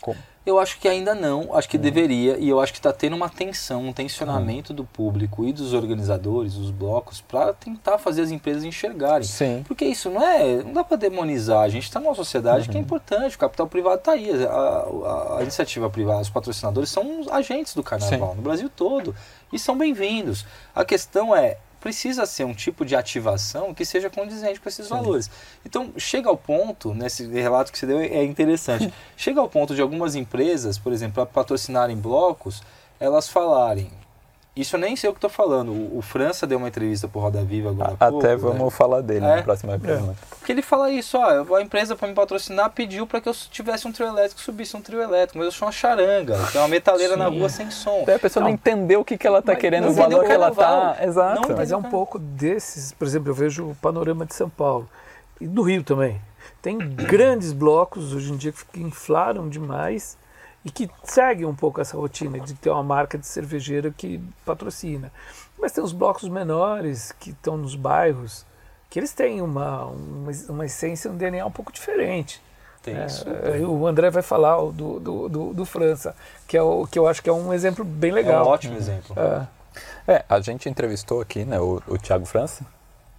[0.00, 0.16] Co-
[0.48, 3.28] Eu acho que ainda não, acho que deveria, e eu acho que está tendo uma
[3.28, 8.64] tensão, um tensionamento do público e dos organizadores, os blocos, para tentar fazer as empresas
[8.64, 9.26] enxergarem.
[9.26, 9.62] Sim.
[9.68, 10.62] Porque isso não é.
[10.62, 11.60] Não dá para demonizar.
[11.60, 14.30] A gente está numa sociedade que é importante, o capital privado está aí.
[14.46, 18.36] A, a- a iniciativa privada, os patrocinadores são os agentes do carnaval Sim.
[18.36, 19.14] no Brasil todo.
[19.52, 20.46] E são bem-vindos.
[20.74, 21.58] A questão é.
[21.80, 25.30] Precisa ser um tipo de ativação que seja condizente com esses valores.
[25.64, 29.80] Então, chega ao ponto, nesse relato que você deu é interessante, chega ao ponto de
[29.80, 32.62] algumas empresas, por exemplo, patrocinarem blocos,
[32.98, 33.90] elas falarem.
[34.60, 35.70] Isso eu nem sei o que estou falando.
[35.70, 37.96] O, o França deu uma entrevista para Roda Viva agora.
[37.96, 38.36] pouco, Até né?
[38.36, 39.36] vamos falar dele É?
[39.36, 40.16] no próximo episódio.
[40.38, 43.86] Porque ele fala isso, ó, a empresa para me patrocinar pediu para que eu tivesse
[43.86, 47.16] um trio elétrico, subisse um trio elétrico, mas eu sou uma charanga, tem uma metaleira
[47.16, 48.02] na rua sem som.
[48.04, 48.54] Daí a pessoa não, Não.
[48.54, 50.96] entendeu o que, que ela está querendo, o valor que ela está.
[51.02, 51.48] Exato.
[51.48, 54.88] Não Mas é um pouco desses, por exemplo, eu vejo o panorama de São Paulo
[55.40, 56.20] e do Rio também.
[56.60, 60.16] Tem grandes blocos hoje em dia que inflaram demais
[60.68, 65.10] e que seguem um pouco essa rotina de ter uma marca de cervejeira que patrocina.
[65.58, 68.46] Mas tem os blocos menores que estão nos bairros
[68.90, 72.40] que eles têm uma, uma, uma essência, um DNA um pouco diferente.
[72.82, 73.24] Tem É, isso.
[73.28, 76.14] é, o André vai falar do, do, do, do França,
[76.46, 78.46] que, é o, que eu acho que é um exemplo bem É um legal.
[78.46, 79.14] ótimo exemplo.
[79.18, 79.46] É.
[80.12, 82.64] É, a gente entrevistou aqui né, o, o Thiago França,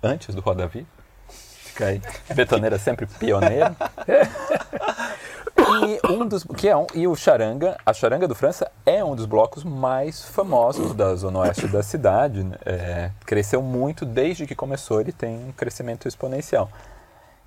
[0.02, 0.88] antes do Roda Viva.
[1.30, 2.02] Fica aí.
[2.34, 3.76] Betoneira sempre pioneiro.
[5.60, 9.16] E, um dos, que é um, e o Charanga, a Charanga do França é um
[9.16, 12.43] dos blocos mais famosos da zona oeste da cidade.
[12.43, 12.57] né?
[12.66, 16.70] É, cresceu muito desde que começou, ele tem um crescimento exponencial.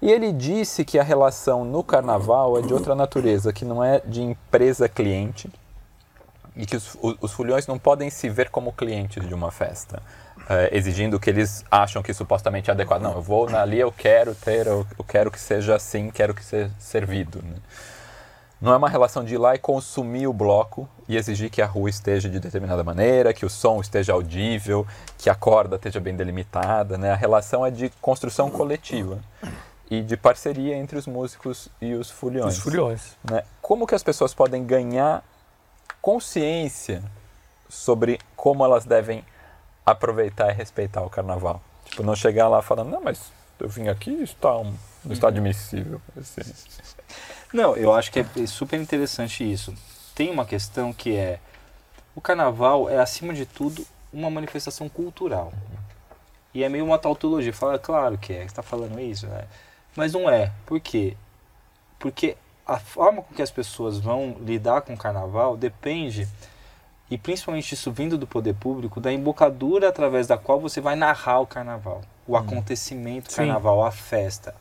[0.00, 4.00] E ele disse que a relação no carnaval é de outra natureza, que não é
[4.04, 5.50] de empresa-cliente,
[6.56, 10.02] e que os, o- os fulhões não podem se ver como clientes de uma festa,
[10.50, 13.00] eh, exigindo que eles acham que supostamente é adequado.
[13.00, 16.44] Não, eu vou ali, eu quero ter, eu, eu quero que seja assim, quero que
[16.44, 17.38] seja servido.
[17.42, 17.54] né?
[18.62, 21.66] Não é uma relação de ir lá e consumir o bloco e exigir que a
[21.66, 24.86] rua esteja de determinada maneira, que o som esteja audível,
[25.18, 26.96] que a corda esteja bem delimitada.
[26.96, 27.10] Né?
[27.10, 29.18] A relação é de construção coletiva
[29.90, 33.18] e de parceria entre os músicos e os fulhões Os fulhões.
[33.28, 33.42] né?
[33.60, 35.24] Como que as pessoas podem ganhar
[36.00, 37.02] consciência
[37.68, 39.24] sobre como elas devem
[39.84, 41.60] aproveitar e respeitar o carnaval?
[41.86, 44.72] Tipo, não chegar lá falando, não, mas eu vim aqui e está, um,
[45.04, 46.00] não está admissível.
[46.16, 46.42] Assim.
[47.52, 49.74] Não, eu acho que é super interessante isso.
[50.14, 51.38] Tem uma questão que é
[52.14, 55.52] o carnaval é acima de tudo uma manifestação cultural.
[56.54, 57.52] E é meio uma tautologia.
[57.52, 59.46] Fala, claro que é, você está falando isso, né?
[59.96, 60.52] Mas não é.
[60.66, 61.16] Por quê?
[61.98, 62.36] Porque
[62.66, 66.28] a forma com que as pessoas vão lidar com o carnaval depende,
[67.10, 71.40] e principalmente isso vindo do poder público, da embocadura através da qual você vai narrar
[71.40, 72.02] o carnaval.
[72.26, 73.38] O acontecimento Sim.
[73.38, 74.54] carnaval, a festa.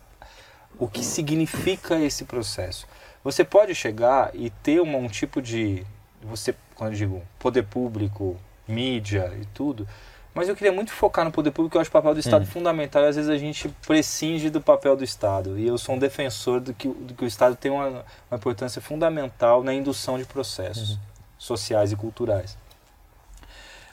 [0.82, 2.88] O que significa esse processo?
[3.24, 5.86] Você pode chegar e ter uma- um tipo de.
[6.24, 8.36] Você, quando eu digo poder público,
[8.68, 9.88] mídia e tudo,
[10.34, 12.48] Mas eu queria muito focar no poder público, eu acho o papel do Estado Hum.
[12.48, 15.60] fundamental e às vezes a gente prescinde do papel do Estado.
[15.60, 17.88] E eu sou um defensor do que, do que o Estado tem uma,
[18.32, 20.98] uma importância fundamental na indução de processos
[21.38, 22.58] sociais e culturais.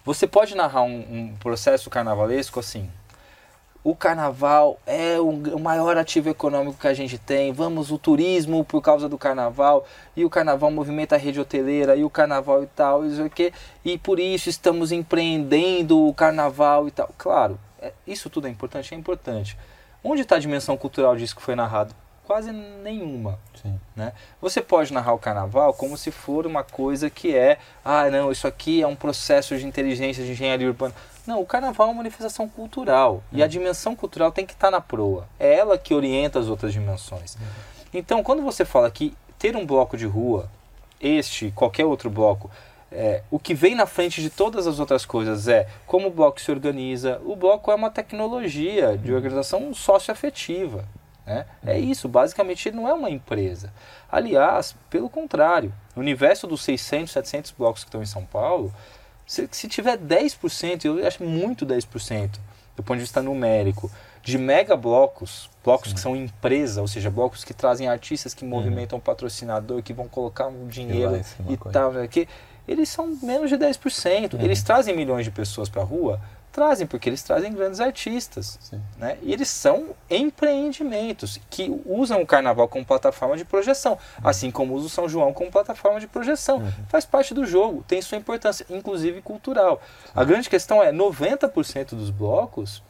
[0.04, 1.00] Você pode narrar um,
[1.32, 2.88] um processo carnavalesco assim.
[3.88, 7.54] O carnaval é o, maior ativo econômico que a gente tem.
[7.54, 9.86] Vamos, o turismo por causa do carnaval.
[10.14, 11.96] E o carnaval movimenta a rede hoteleira.
[11.96, 13.06] E o carnaval e tal.
[13.06, 13.50] E, o quê,
[13.82, 17.08] e por isso estamos empreendendo o carnaval e tal.
[17.16, 18.94] Claro, é- isso tudo é importante?
[18.94, 19.56] É importante.
[20.04, 21.94] Onde está a dimensão cultural disso que foi narrado?
[22.26, 23.80] Quase nenhuma Sim.
[23.96, 24.12] né?
[24.38, 28.46] Você pode narrar o carnaval como se for uma coisa que é, ah, não, isso
[28.46, 30.94] aqui é um processo de inteligência, de engenharia urbana.
[31.28, 34.80] Não, o carnaval é uma manifestação cultural e a dimensão cultural tem que estar na
[34.80, 35.28] proa.
[35.38, 37.36] É ela que orienta as outras dimensões.
[37.92, 40.50] Então, quando você fala que ter um bloco de rua,
[40.98, 42.50] este, qualquer outro bloco,
[42.90, 46.40] é, o que vem na frente de todas as outras coisas é como o bloco
[46.40, 47.20] se organiza.
[47.22, 50.86] O bloco é uma tecnologia de organização socioafetiva.
[51.26, 51.44] Né?
[51.66, 53.70] É isso, basicamente ele não é uma empresa.
[54.10, 58.72] Aliás, pelo contrário, no universo dos 600, 700 blocos que estão em São Paulo,
[59.28, 62.30] se, se tiver 10%, eu acho muito 10%,
[62.74, 63.90] do ponto de vista numérico,
[64.22, 68.98] de mega blocos, blocos que são empresa, ou seja, blocos que trazem artistas que movimentam
[68.98, 72.26] patrocinador, que vão colocar um dinheiro e tal, que
[72.66, 74.42] eles são menos de 10%.
[74.42, 76.20] Eles trazem milhões de pessoas para a rua?
[76.58, 78.58] Trazem, porque eles trazem grandes artistas.
[78.60, 78.82] Sim.
[78.96, 79.16] Né?
[79.22, 84.88] E eles são empreendimentos que usam o carnaval como plataforma de projeção, assim como usam
[84.88, 86.60] o São João como plataforma de projeção.
[86.88, 89.80] Faz parte do jogo, tem sua importância, inclusive cultural.
[90.12, 92.82] A grande questão é: 90% dos blocos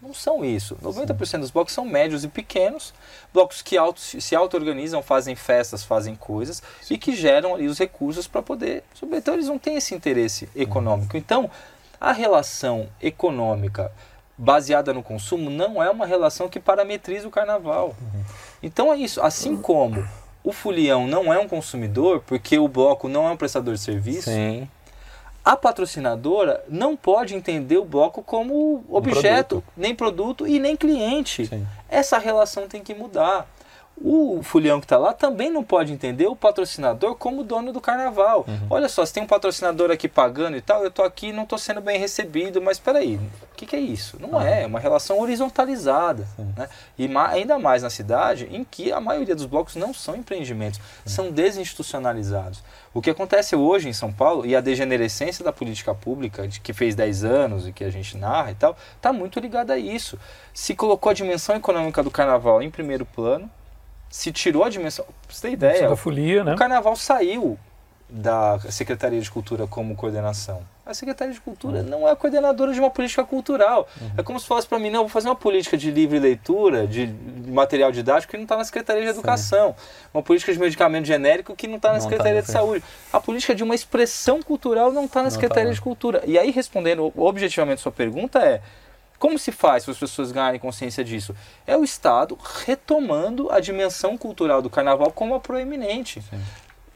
[0.00, 0.76] não são isso.
[0.76, 2.94] 90% dos blocos são médios e pequenos,
[3.34, 8.28] blocos que auto, se auto-organizam, fazem festas, fazem coisas e que geram ali os recursos
[8.28, 9.16] para poder subir.
[9.16, 11.16] Então eles não têm esse interesse econômico.
[11.16, 11.50] Então
[12.00, 13.90] a relação econômica
[14.38, 17.94] baseada no consumo não é uma relação que parametriza o carnaval.
[18.62, 19.20] Então é isso.
[19.22, 20.06] Assim como
[20.44, 24.30] o folião não é um consumidor, porque o bloco não é um prestador de serviço,
[24.30, 24.68] Sim.
[25.44, 29.72] a patrocinadora não pode entender o bloco como objeto, produto.
[29.76, 31.46] nem produto e nem cliente.
[31.46, 31.66] Sim.
[31.88, 33.48] Essa relação tem que mudar.
[33.98, 38.44] O folião que está lá também não pode entender o patrocinador como dono do carnaval.
[38.68, 41.44] Olha só, se tem um patrocinador aqui pagando e tal, eu estou aqui e não
[41.44, 44.18] estou sendo bem recebido, mas espera aí, o que, que é isso?
[44.20, 46.28] Não é, é uma relação horizontalizada.
[46.56, 46.68] Né?
[46.98, 50.78] E ma- ainda mais na cidade, em que a maioria dos blocos não são empreendimentos,
[51.06, 52.62] são desinstitucionalizados.
[52.92, 56.72] O que acontece hoje em São Paulo, e a degenerescência da política pública, de que
[56.74, 60.18] fez 10 anos e que a gente narra e tal, está muito ligada a isso.
[60.52, 63.50] Se colocou a dimensão econômica do carnaval em primeiro plano,
[64.08, 65.04] se tirou a dimensão.
[65.04, 66.54] Pra você ter ideia, da folia, né?
[66.54, 67.58] o carnaval saiu
[68.08, 70.62] da Secretaria de Cultura como coordenação.
[70.84, 73.88] A Secretaria de Cultura não é a coordenadora de uma política cultural.
[74.16, 77.12] É como se falasse para mim, não, vou fazer uma política de livre leitura, de
[77.48, 79.74] material didático que não está na Secretaria de Educação.
[80.14, 82.52] Uma política de medicamento genérico que não está na Não tá Secretaria na de.
[82.52, 82.84] Saúde.
[83.12, 85.74] A política de uma expressão cultural não está na Não tá Secretaria lá.
[85.74, 86.22] de Cultura.
[86.24, 88.60] E aí, respondendo objetivamente sua pergunta, é
[89.18, 91.34] como se faz para as pessoas ganharem consciência disso?
[91.66, 96.22] É o Estado retomando a dimensão cultural do carnaval como a proeminente.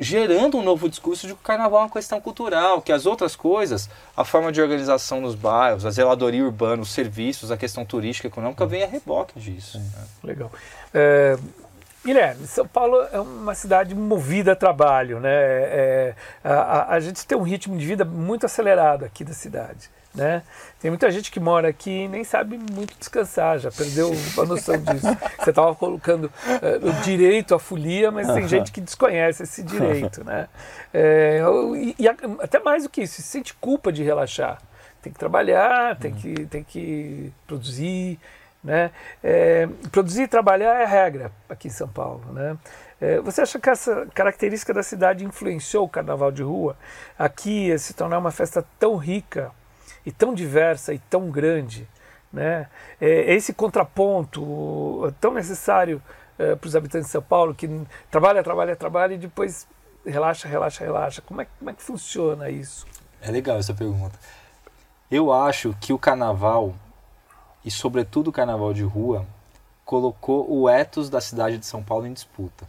[0.03, 3.37] Gerando um novo discurso de que o carnaval é uma questão cultural, que as outras
[3.37, 8.27] coisas, a forma de organização nos bairros, a zeladoria urbana, os serviços, a questão turística,
[8.27, 9.79] econômica, vem a reboque disso.
[9.79, 9.85] né?
[10.25, 10.51] Legal.
[10.95, 11.37] É,
[12.03, 15.29] Guilherme, São Paulo é uma cidade movida a trabalho, né?
[15.31, 19.91] É, a, a- a gente tem um ritmo de vida muito acelerado aqui da cidade,
[20.15, 20.43] né?
[20.81, 24.77] Tem muita gente que mora aqui e nem sabe muito descansar, já perdeu a noção
[24.77, 25.07] disso.
[25.39, 26.31] Você estava colocando
[26.61, 30.49] é, o direito à folia, mas tem gente que desconhece esse direito, né?
[30.93, 31.41] É,
[31.77, 34.61] e, e até mais do que isso, se sente culpa de relaxar.
[35.01, 38.19] Tem que trabalhar, tem que, tem que produzir,
[38.63, 38.91] né?
[39.23, 42.33] É, produzir e trabalhar é a regra aqui em São Paulo.
[42.33, 42.59] Né?
[43.01, 46.77] É, você acha que essa característica da cidade influenciou o carnaval de rua?
[47.19, 49.53] Aqui se tornar uma festa tão rica
[50.05, 51.89] e tão diversa e tão grande.
[52.33, 52.69] Né?
[53.01, 56.03] É, esse contraponto tão necessário
[56.37, 57.69] para os habitantes de São Paulo que
[58.11, 59.67] trabalha, trabalha, trabalha e depois
[60.07, 61.23] relaxa, relaxa, relaxa.
[61.23, 62.87] Como é, como é que funciona isso?
[63.21, 64.19] É legal essa pergunta.
[65.11, 66.75] Eu acho que o carnaval,
[67.65, 69.27] e sobretudo o carnaval de rua,
[69.85, 72.67] colocou o ethos da cidade de São Paulo em disputa.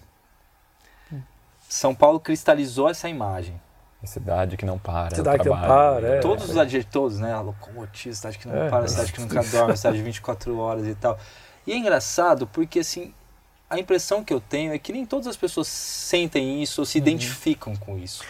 [1.70, 3.62] São Paulo cristalizou essa imagem.
[4.04, 5.16] A cidade que não para.
[5.16, 6.20] Cidade que não para, é.
[6.20, 7.34] Todos os adjetivos, né?
[7.34, 8.70] A locomotiva, cidade que não É.
[8.70, 11.20] para, cidade que nunca dorme, cidade de 24 horas e tal.
[11.68, 13.14] E é engraçado porque, assim,
[13.70, 16.98] a impressão que eu tenho é que nem todas as pessoas sentem isso ou se
[16.98, 18.24] identificam com isso.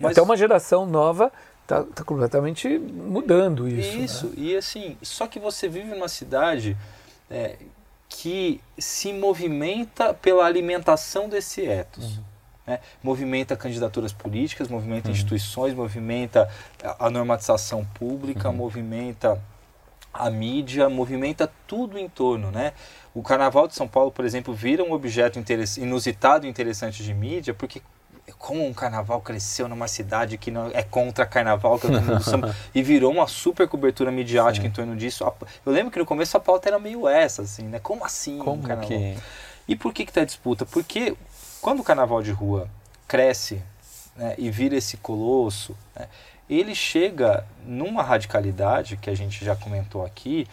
[0.00, 1.30] Mas Até uma geração nova
[1.68, 3.98] Está tá completamente mudando isso.
[3.98, 4.32] Isso, né?
[4.38, 6.74] e assim, só que você vive numa cidade
[7.30, 7.56] é,
[8.08, 12.16] que se movimenta pela alimentação desse ethos.
[12.16, 12.24] Uhum.
[12.68, 12.80] Né?
[13.02, 15.14] Movimenta candidaturas políticas, movimenta uhum.
[15.14, 16.50] instituições, movimenta
[16.98, 18.56] a normatização pública, uhum.
[18.56, 19.40] movimenta
[20.12, 22.74] a mídia, movimenta tudo em torno, né?
[23.14, 25.42] O Carnaval de São Paulo, por exemplo, vira um objeto
[25.78, 27.80] inusitado e interessante de mídia, porque
[28.38, 31.90] como um carnaval cresceu numa cidade que não é contra carnaval que é
[32.74, 34.68] e virou uma super cobertura midiática Sim.
[34.68, 35.24] em torno disso.
[35.64, 37.78] Eu lembro que no começo a pauta era meio essa, assim, né?
[37.78, 38.86] Como assim como um carnaval?
[38.86, 39.16] Que...
[39.66, 40.64] E por que que tá disputa?
[40.64, 41.14] Porque
[41.60, 42.68] quando o carnaval de rua
[43.06, 43.62] cresce
[44.16, 46.08] né, e vira esse colosso, né,
[46.48, 50.46] ele chega numa radicalidade que a gente já comentou aqui,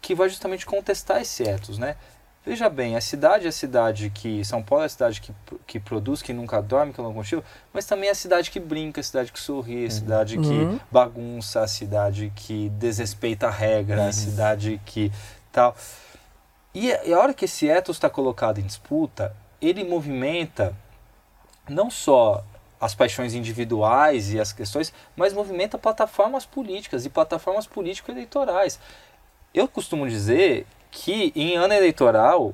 [0.00, 1.96] que vai justamente contestar esse ethos, né?
[2.44, 4.44] Veja bem, a cidade é a cidade que.
[4.44, 5.32] São Paulo é a cidade que,
[5.64, 9.00] que produz, que nunca dorme, que é locomotivo, mas também é a cidade que brinca,
[9.00, 9.90] a cidade que sorri, a uhum.
[9.90, 10.80] cidade que uhum.
[10.90, 14.08] bagunça, a cidade que desrespeita a regra, uhum.
[14.08, 15.12] a cidade que
[15.52, 15.76] tal.
[16.74, 20.76] E, e a hora que esse ethos está colocado em disputa, ele movimenta
[21.68, 22.44] não só
[22.80, 28.80] as paixões individuais e as questões, mas movimenta plataformas políticas e plataformas político-eleitorais.
[29.54, 32.52] Eu costumo dizer que em ano eleitoral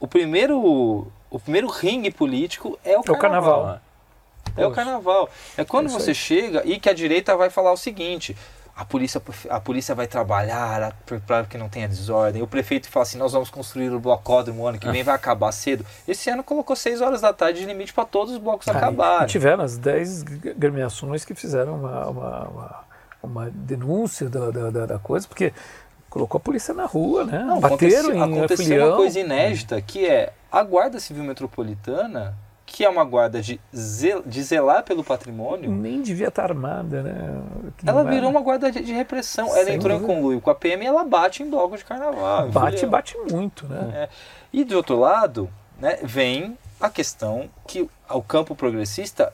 [0.00, 3.10] o primeiro o primeiro ringue político é o carnaval.
[3.12, 3.80] É o carnaval.
[4.56, 5.30] É, o carnaval.
[5.56, 8.36] é quando é você chega e que a direita vai falar o seguinte:
[8.76, 10.94] a polícia, a polícia vai trabalhar
[11.26, 12.42] para que não tenha desordem.
[12.42, 15.84] O prefeito fala assim: nós vamos construir o blocódromo ano que vem, vai acabar cedo.
[16.06, 19.28] Esse ano colocou 6 horas da tarde de limite para todos os blocos Aí, acabarem.
[19.28, 22.84] Tiveram as 10 gremiações que fizeram uma, uma, uma,
[23.22, 25.54] uma denúncia da, da, da, coisa, porque
[26.10, 27.38] colocou a polícia na rua, né?
[27.38, 32.36] Não, Bateram aconteceu, em aconteceu uma coisa inédita, que é a Guarda Civil Metropolitana,
[32.76, 35.70] que é uma guarda de, zel, de zelar pelo patrimônio...
[35.70, 37.42] Nem devia estar armada, né?
[37.86, 38.28] Ela virou né?
[38.28, 39.48] uma guarda de, de repressão.
[39.48, 40.12] Sem ela entrou dúvida.
[40.12, 42.50] em conluio com a PM e ela bate em bloco de carnaval.
[42.50, 43.92] Bate, bate muito, né?
[43.94, 44.08] É.
[44.52, 45.48] E do outro lado,
[45.80, 49.32] né, vem a questão que o campo progressista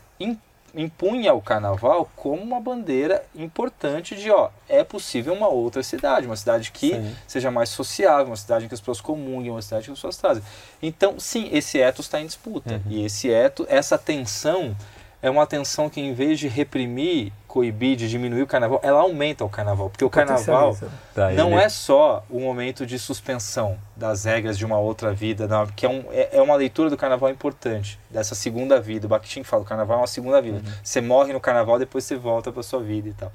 [0.74, 6.36] impunha o carnaval como uma bandeira importante de, ó, é possível uma outra cidade, uma
[6.36, 7.16] cidade que sim.
[7.26, 10.16] seja mais sociável, uma cidade em que as pessoas comunguem, uma cidade que as pessoas
[10.16, 10.42] trazem.
[10.82, 12.74] Então, sim, esse ethos está em disputa.
[12.74, 12.92] Uhum.
[12.92, 14.74] E esse ethos, essa tensão
[15.22, 19.44] é uma tensão que em vez de reprimir, coibir, de diminuir o carnaval, ela aumenta
[19.44, 19.88] o carnaval.
[19.88, 20.76] Porque o carnaval
[21.14, 25.64] tá, não é só o momento de suspensão das regras de uma outra vida, não,
[25.68, 29.06] que é, um, é, é, uma leitura do carnaval importante, dessa segunda vida.
[29.06, 30.58] O Bakhtin fala, o carnaval é uma segunda vida.
[30.58, 30.74] Uhum.
[30.82, 33.32] Você morre no carnaval, depois você volta para sua vida e tal.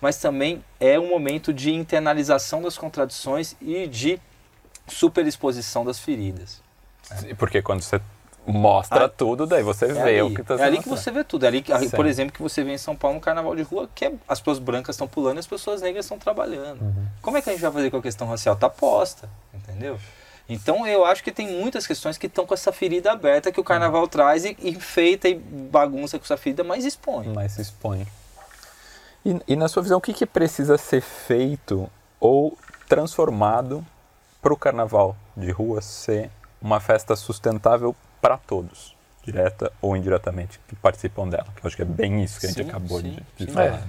[0.00, 4.20] Mas também é um momento de internalização das contradições e de
[4.88, 6.60] superexposição das feridas.
[7.36, 8.00] Porque quando você
[8.48, 11.10] mostra ah, tudo, daí você é vê ali, o que está É ali que você
[11.10, 11.44] vê tudo.
[11.44, 11.62] É ali,
[11.94, 14.40] por exemplo, que você vê em São Paulo no carnaval de rua, que é, as
[14.40, 16.80] pessoas brancas estão pulando e as pessoas negras estão trabalhando.
[16.80, 17.06] Uhum.
[17.20, 18.54] Como é que a gente vai fazer com a questão racial?
[18.54, 19.98] Está posta, entendeu?
[20.48, 23.64] Então eu acho que tem muitas questões que estão com essa ferida aberta que o
[23.64, 24.08] carnaval uhum.
[24.08, 27.28] traz e enfeita e bagunça com essa ferida, mas expõe.
[27.28, 28.06] Mas expõe.
[29.24, 32.56] E, e na sua visão, o que, que precisa ser feito ou
[32.88, 33.84] transformado
[34.40, 36.30] para o carnaval de rua ser
[36.62, 41.46] uma festa sustentável para todos, direta ou indiretamente, que participam dela.
[41.54, 43.52] Que eu acho que é bem isso que a gente sim, acabou sim, de, de
[43.52, 43.66] falar.
[43.66, 43.82] É.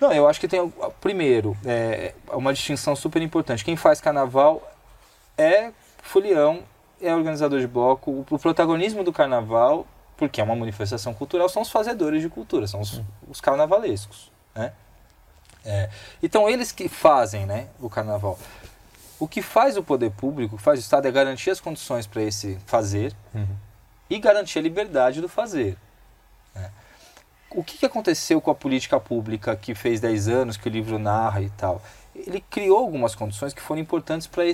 [0.00, 3.64] Não, eu acho que tem, primeiro, é, uma distinção super importante.
[3.64, 4.62] Quem faz carnaval
[5.38, 5.70] é
[6.02, 6.62] folião,
[7.00, 8.10] é organizador de bloco.
[8.10, 12.66] O, o, protagonismo do carnaval, porque é uma manifestação cultural, são os fazedores de cultura,
[12.66, 14.30] são os, os carnavalescos.
[14.54, 14.72] Né?
[15.64, 15.88] É,
[16.22, 18.38] então, eles que fazem né, o carnaval.
[19.18, 22.06] O que faz o poder público, o que faz o Estado, é garantir as condições
[22.06, 23.14] para esse fazer.
[23.34, 23.63] Uhum
[24.08, 25.76] e garantir a liberdade do fazer.
[26.54, 26.70] Né?
[27.50, 30.98] O que, que aconteceu com a política pública que fez 10 anos, que o livro
[30.98, 31.82] narra e tal?
[32.14, 34.52] Ele criou algumas condições que foram importantes para é,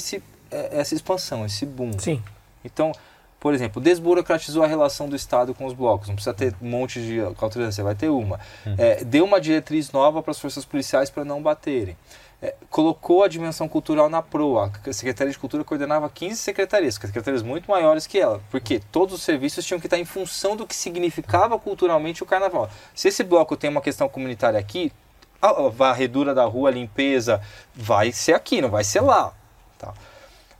[0.50, 1.98] essa expansão, esse boom.
[1.98, 2.22] Sim.
[2.64, 2.92] Então,
[3.38, 6.08] por exemplo, desburocratizou a relação do Estado com os blocos.
[6.08, 8.38] Não precisa ter um monte de autorização, você vai ter uma.
[8.66, 8.74] Uhum.
[8.76, 11.96] É, deu uma diretriz nova para as forças policiais para não baterem
[12.42, 14.72] é, colocou a dimensão cultural na proa.
[14.86, 19.22] A Secretaria de Cultura coordenava 15 secretarias, secretarias muito maiores que ela, porque todos os
[19.22, 22.70] serviços tinham que estar em função do que significava culturalmente o carnaval.
[22.94, 24.92] Se esse bloco tem uma questão comunitária aqui,
[25.40, 27.40] a varredura da rua, a limpeza,
[27.74, 29.32] vai ser aqui, não vai ser lá.
[29.78, 29.94] Tá?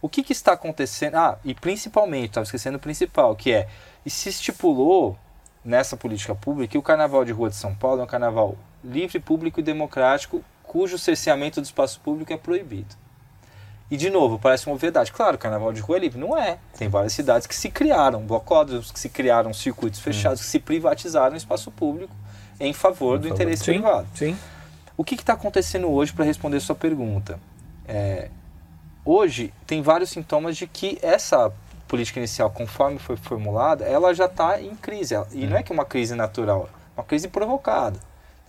[0.00, 1.16] O que, que está acontecendo?
[1.16, 3.68] Ah, e principalmente, estava esquecendo o principal, que é,
[4.04, 5.18] e se estipulou
[5.62, 9.20] nessa política pública que o carnaval de rua de São Paulo é um carnaval livre,
[9.20, 12.94] público e democrático cujo cerceamento do espaço público é proibido.
[13.90, 15.10] E, de novo, parece uma verdade.
[15.10, 16.16] Claro, o carnaval de rua é livre.
[16.16, 16.58] Não é.
[16.78, 20.44] Tem várias cidades que se criaram, blocódromos, que se criados circuitos fechados, hum.
[20.44, 22.14] que se privatizaram o espaço público
[22.60, 24.06] em favor do interesse sim, privado.
[24.14, 24.38] Sim.
[24.96, 27.40] O que está acontecendo hoje para responder sua pergunta?
[27.88, 28.30] É,
[29.04, 31.52] hoje tem vários sintomas de que essa
[31.88, 35.16] política inicial, conforme foi formulada, ela já está em crise.
[35.32, 37.98] E não é que é uma crise natural, é uma crise provocada.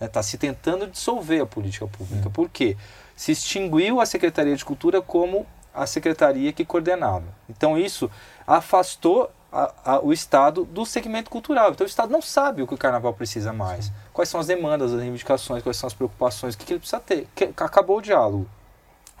[0.06, 0.24] Está né?
[0.24, 2.30] Se tentando dissolver a política pública.
[2.30, 2.76] Por quê?
[3.16, 7.24] Se extinguiu a Secretaria de Cultura como a secretaria que coordenava.
[7.48, 8.10] Então isso
[8.46, 11.70] afastou a, a, o Estado do segmento cultural.
[11.70, 13.92] Então o Estado não sabe o que o Carnaval precisa mais.
[14.12, 17.00] Quais são as demandas, as reivindicações, quais são as preocupações, o que, que ele precisa
[17.00, 17.28] ter.
[17.34, 18.46] Que, acabou o diálogo.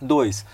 [0.00, 0.44] Dois,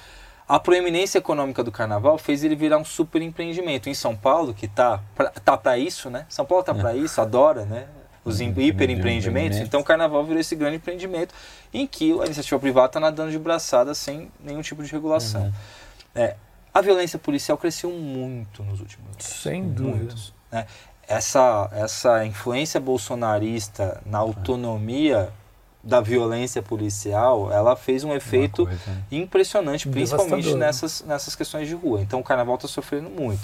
[0.48, 3.88] a proeminência econômica do Carnaval fez ele virar um super empreendimento.
[3.88, 6.26] Em São Paulo, que tá para tá isso, né?
[6.28, 6.96] São Paulo tá para é.
[6.96, 7.86] isso, adora, né?
[8.28, 8.54] Os uhum.
[8.56, 9.58] hiper empreendimentos.
[9.58, 11.34] Então o Carnaval virou esse grande empreendimento
[11.72, 15.42] em que a iniciativa privada está nadando de braçada sem nenhum tipo de regulação.
[15.42, 15.52] Uhum.
[16.14, 16.36] É,
[16.72, 19.24] a violência policial cresceu muito nos últimos anos.
[19.24, 20.14] Sem dúvida.
[20.50, 20.66] Né?
[21.06, 25.32] Essa, essa influência bolsonarista na autonomia
[25.82, 29.02] da violência policial, ela fez um efeito coisa, né?
[29.10, 32.02] impressionante, principalmente nessas, nessas questões de rua.
[32.02, 33.40] Então o carnaval está sofrendo muito.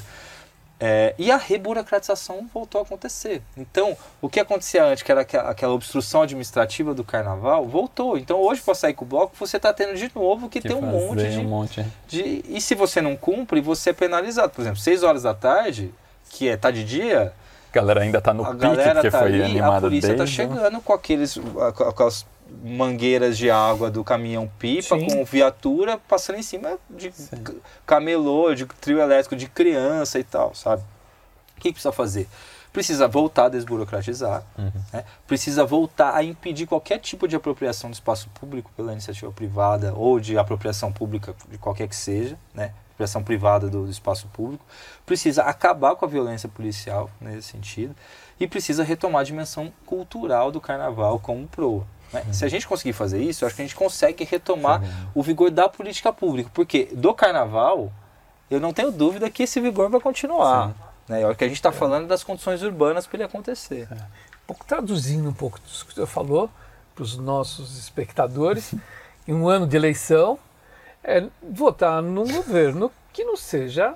[0.79, 3.41] É, e a reburocratização voltou a acontecer.
[3.57, 8.19] Então, o que acontecia antes, que era aquela obstrução administrativa do carnaval, voltou.
[8.19, 10.75] Então, hoje, para sair com o bloco, você está tendo de novo que, que ter
[10.75, 12.45] um monte, de, um monte de.
[12.49, 14.51] E se você não cumpre, você é penalizado.
[14.51, 15.95] Por exemplo, 6 horas da tarde,
[16.29, 17.33] que é tá de dia.
[17.71, 20.81] A galera ainda está no pique, porque tá foi ali, animada A polícia está chegando
[20.81, 22.27] com aqueles, com aquelas
[22.63, 25.07] mangueiras de água do caminhão pipa Sim.
[25.07, 27.61] com viatura passando em cima de Sim.
[27.87, 30.83] camelô, de trio elétrico de criança e tal, sabe?
[31.57, 32.29] O que precisa fazer?
[32.73, 34.73] Precisa voltar a desburocratizar, uhum.
[34.93, 35.05] né?
[35.29, 40.19] precisa voltar a impedir qualquer tipo de apropriação do espaço público pela iniciativa privada ou
[40.19, 42.73] de apropriação pública de qualquer que seja, né?
[42.95, 44.65] apropriação privada do, do espaço público,
[45.05, 47.95] precisa acabar com a violência policial nesse sentido
[48.39, 51.87] e precisa retomar a dimensão cultural do carnaval como proa.
[52.15, 52.33] Né?
[52.33, 54.81] Se a gente conseguir fazer isso, acho que a gente consegue retomar
[55.15, 56.49] o vigor da política pública.
[56.55, 57.93] Porque do carnaval,
[58.49, 60.73] eu não tenho dúvida que esse vigor vai continuar.
[61.09, 61.23] Né?
[61.23, 63.89] É o que a gente está falando das condições urbanas para ele acontecer.
[63.91, 63.95] É.
[63.95, 66.49] Um pouco traduzindo um pouco disso que você falou
[66.95, 68.73] para os nossos espectadores,
[69.27, 70.39] em um ano de eleição,
[71.03, 73.95] é votar num governo que não seja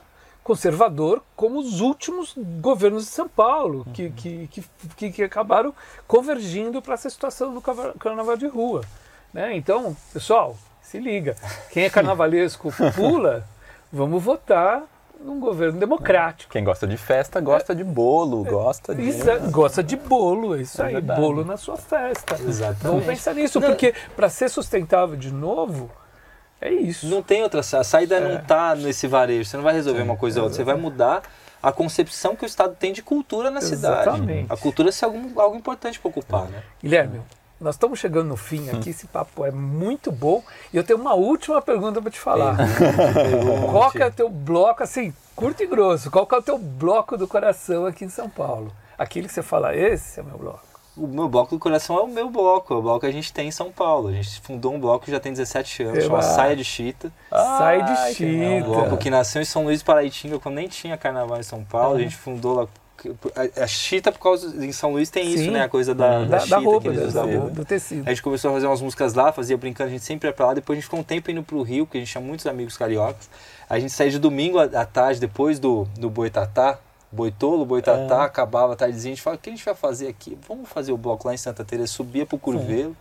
[0.48, 4.12] conservador como os últimos governos de São Paulo, que, uhum.
[4.12, 4.50] que,
[4.96, 5.74] que, que, acabaram
[6.06, 8.80] convergindo para essa situação do carnaval de rua.
[9.30, 9.54] Né?
[9.54, 11.36] Então, pessoal, se liga.
[11.70, 13.46] Quem é carnavalesco pula,
[13.92, 14.84] vamos votar
[15.20, 16.50] num governo democrático.
[16.50, 19.06] Quem gosta de festa gosta de bolo, gosta de.
[19.06, 21.20] Isso, é, gosta de bolo, é isso é aí, verdade.
[21.20, 22.36] bolo na sua festa.
[22.40, 22.84] Exatamente.
[22.84, 23.68] Vamos pensar nisso, Não.
[23.68, 25.90] porque para ser sustentável de novo,
[26.60, 27.06] é isso.
[27.06, 28.20] Não tem outra A saída é.
[28.20, 29.48] não está nesse varejo.
[29.48, 30.56] Você não vai resolver uma coisa ou outra.
[30.56, 31.22] Você vai mudar
[31.62, 34.20] a concepção que o Estado tem de cultura na Exatamente.
[34.20, 34.46] cidade.
[34.48, 36.62] A cultura é algo, algo importante para ocupar, né?
[36.80, 37.20] Guilherme,
[37.60, 40.42] nós estamos chegando no fim aqui, esse papo é muito bom.
[40.72, 42.56] E eu tenho uma última pergunta para te falar.
[43.70, 46.58] qual que é o teu bloco, assim, curto e grosso, qual que é o teu
[46.58, 48.72] bloco do coração aqui em São Paulo?
[48.96, 50.67] Aquele que você fala, esse é meu bloco
[50.98, 53.32] o meu bloco do coração é o meu bloco, é o bloco que a gente
[53.32, 54.08] tem em São Paulo.
[54.08, 57.12] A gente fundou um bloco que já tem 17 anos, chama Saia de Chita.
[57.30, 58.44] Ah, Saia de Chita.
[58.44, 61.64] É um bloco que nasceu em São Luís Paraitinga, quando nem tinha carnaval em São
[61.64, 61.96] Paulo.
[61.96, 62.68] A gente fundou lá
[63.56, 65.62] a, chita, por causa em São Luís tem Sim, isso, né?
[65.62, 67.50] A coisa da, da, da chita, da roupa, que da, roupa.
[67.50, 68.06] do tecido.
[68.06, 70.46] A gente começou a fazer umas músicas lá, fazia brincando, a gente sempre ia pra
[70.46, 70.54] lá.
[70.54, 72.76] Depois a gente ficou um tempo indo pro Rio, porque a gente tinha muitos amigos
[72.76, 73.30] cariocas.
[73.68, 76.78] A gente saía de domingo à tarde, depois do, do Boitatá,
[77.10, 78.24] Boitolo, Boitatá, é.
[78.26, 80.38] acabava a tardezinha, a gente fala, o que a gente vai fazer aqui?
[80.46, 82.96] Vamos fazer o bloco lá em Santa Teresa, subia pro Curvelo,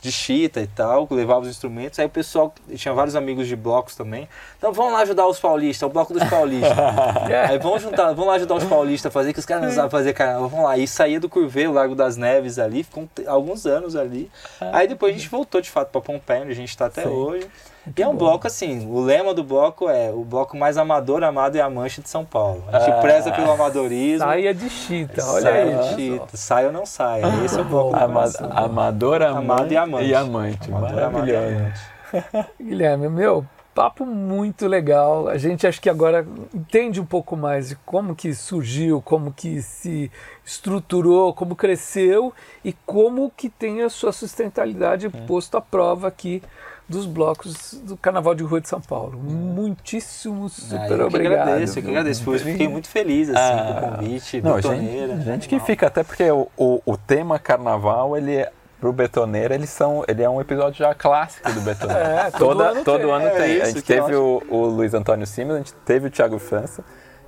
[0.00, 3.94] de chita e tal, levava os instrumentos, aí o pessoal, tinha vários amigos de blocos
[3.94, 6.72] também, então vamos lá ajudar os paulistas, o bloco dos paulistas.
[7.50, 9.90] aí vamos juntar, vamos lá ajudar os paulistas a fazer, que os caras não sabem
[9.90, 10.78] fazer carnaval, vamos lá.
[10.78, 14.30] E saía do Curvelo, Largo das Neves ali, ficou alguns anos ali.
[14.58, 14.78] Ah.
[14.78, 17.08] Aí depois a gente voltou de fato para Pompeia, onde a gente está até Sim.
[17.08, 17.46] hoje.
[17.86, 18.18] Muito e é um bom.
[18.18, 22.08] bloco assim, o lema do bloco é o bloco mais amador, amado e amante de
[22.08, 22.64] São Paulo.
[22.68, 24.26] A gente ah, preza pelo amadorismo.
[24.26, 25.78] Saia de chita, olha saia aí.
[25.78, 27.24] de chita, saia ou não saia.
[27.44, 30.06] Esse é o bloco Ama Amador, amante, amado e amante.
[30.06, 30.68] E amante.
[30.68, 31.72] Amador, Maravilhoso.
[32.60, 35.28] Guilherme, meu, papo muito legal.
[35.28, 39.62] A gente acho que agora entende um pouco mais de como que surgiu, como que
[39.62, 40.10] se
[40.44, 42.32] estruturou, como cresceu
[42.64, 45.26] e como que tem a sua sustentabilidade hum.
[45.26, 46.42] posto à prova aqui
[46.90, 49.16] dos blocos do Carnaval de Rua de São Paulo.
[49.16, 51.32] Muitíssimo, super ah, eu obrigado.
[51.32, 52.34] Que agradeço, eu que agradeço.
[52.34, 55.14] Eu fiquei muito feliz assim, ah, com o convite, não, betoneira.
[55.14, 59.54] Gente, gente que fica, até porque o, o, o tema Carnaval, ele é pro Betoneira,
[59.54, 62.00] eles são, ele é um episódio já clássico do Betoneira.
[62.10, 63.10] É, todo Toda, ano todo tem.
[63.10, 63.56] ano é tem.
[63.56, 66.82] Isso, a gente teve o, o, Luiz Antônio Simas, a gente teve o Thiago França.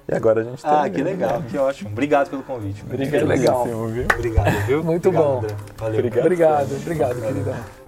[0.09, 0.71] E agora a gente tem.
[0.73, 1.91] Ah, que legal, que ótimo.
[1.91, 2.83] Obrigado pelo convite.
[2.83, 3.65] Obrigado, que legal.
[3.65, 4.07] Viu?
[4.13, 4.83] Obrigado, viu?
[4.83, 5.39] Muito obrigado, bom.
[5.39, 5.57] André.
[5.77, 5.99] Valeu.
[5.99, 7.83] Obrigado, obrigado, obrigado queridão.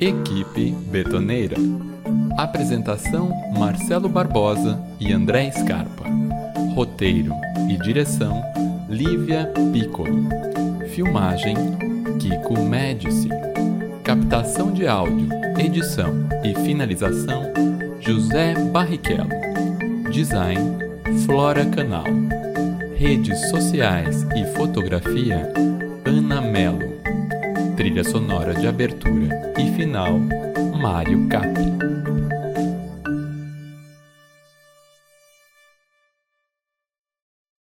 [0.00, 1.56] Equipe Betoneira.
[2.36, 6.04] Apresentação: Marcelo Barbosa e André Scarpa.
[6.74, 7.32] Roteiro
[7.70, 8.42] e direção:
[8.90, 10.28] Lívia Piccolo.
[10.90, 11.56] Filmagem:
[12.18, 13.30] Kiko Médici.
[14.04, 15.28] Captação de áudio,
[15.58, 16.12] edição
[16.44, 17.44] e finalização:
[17.98, 19.30] José Barrichello.
[20.10, 20.78] Design:
[21.24, 22.04] Flora Canal.
[22.94, 25.50] Redes sociais e fotografia:
[26.04, 26.95] Ana Melo.
[27.76, 30.18] Trilha sonora de abertura e final:
[30.80, 31.75] Mário Capri.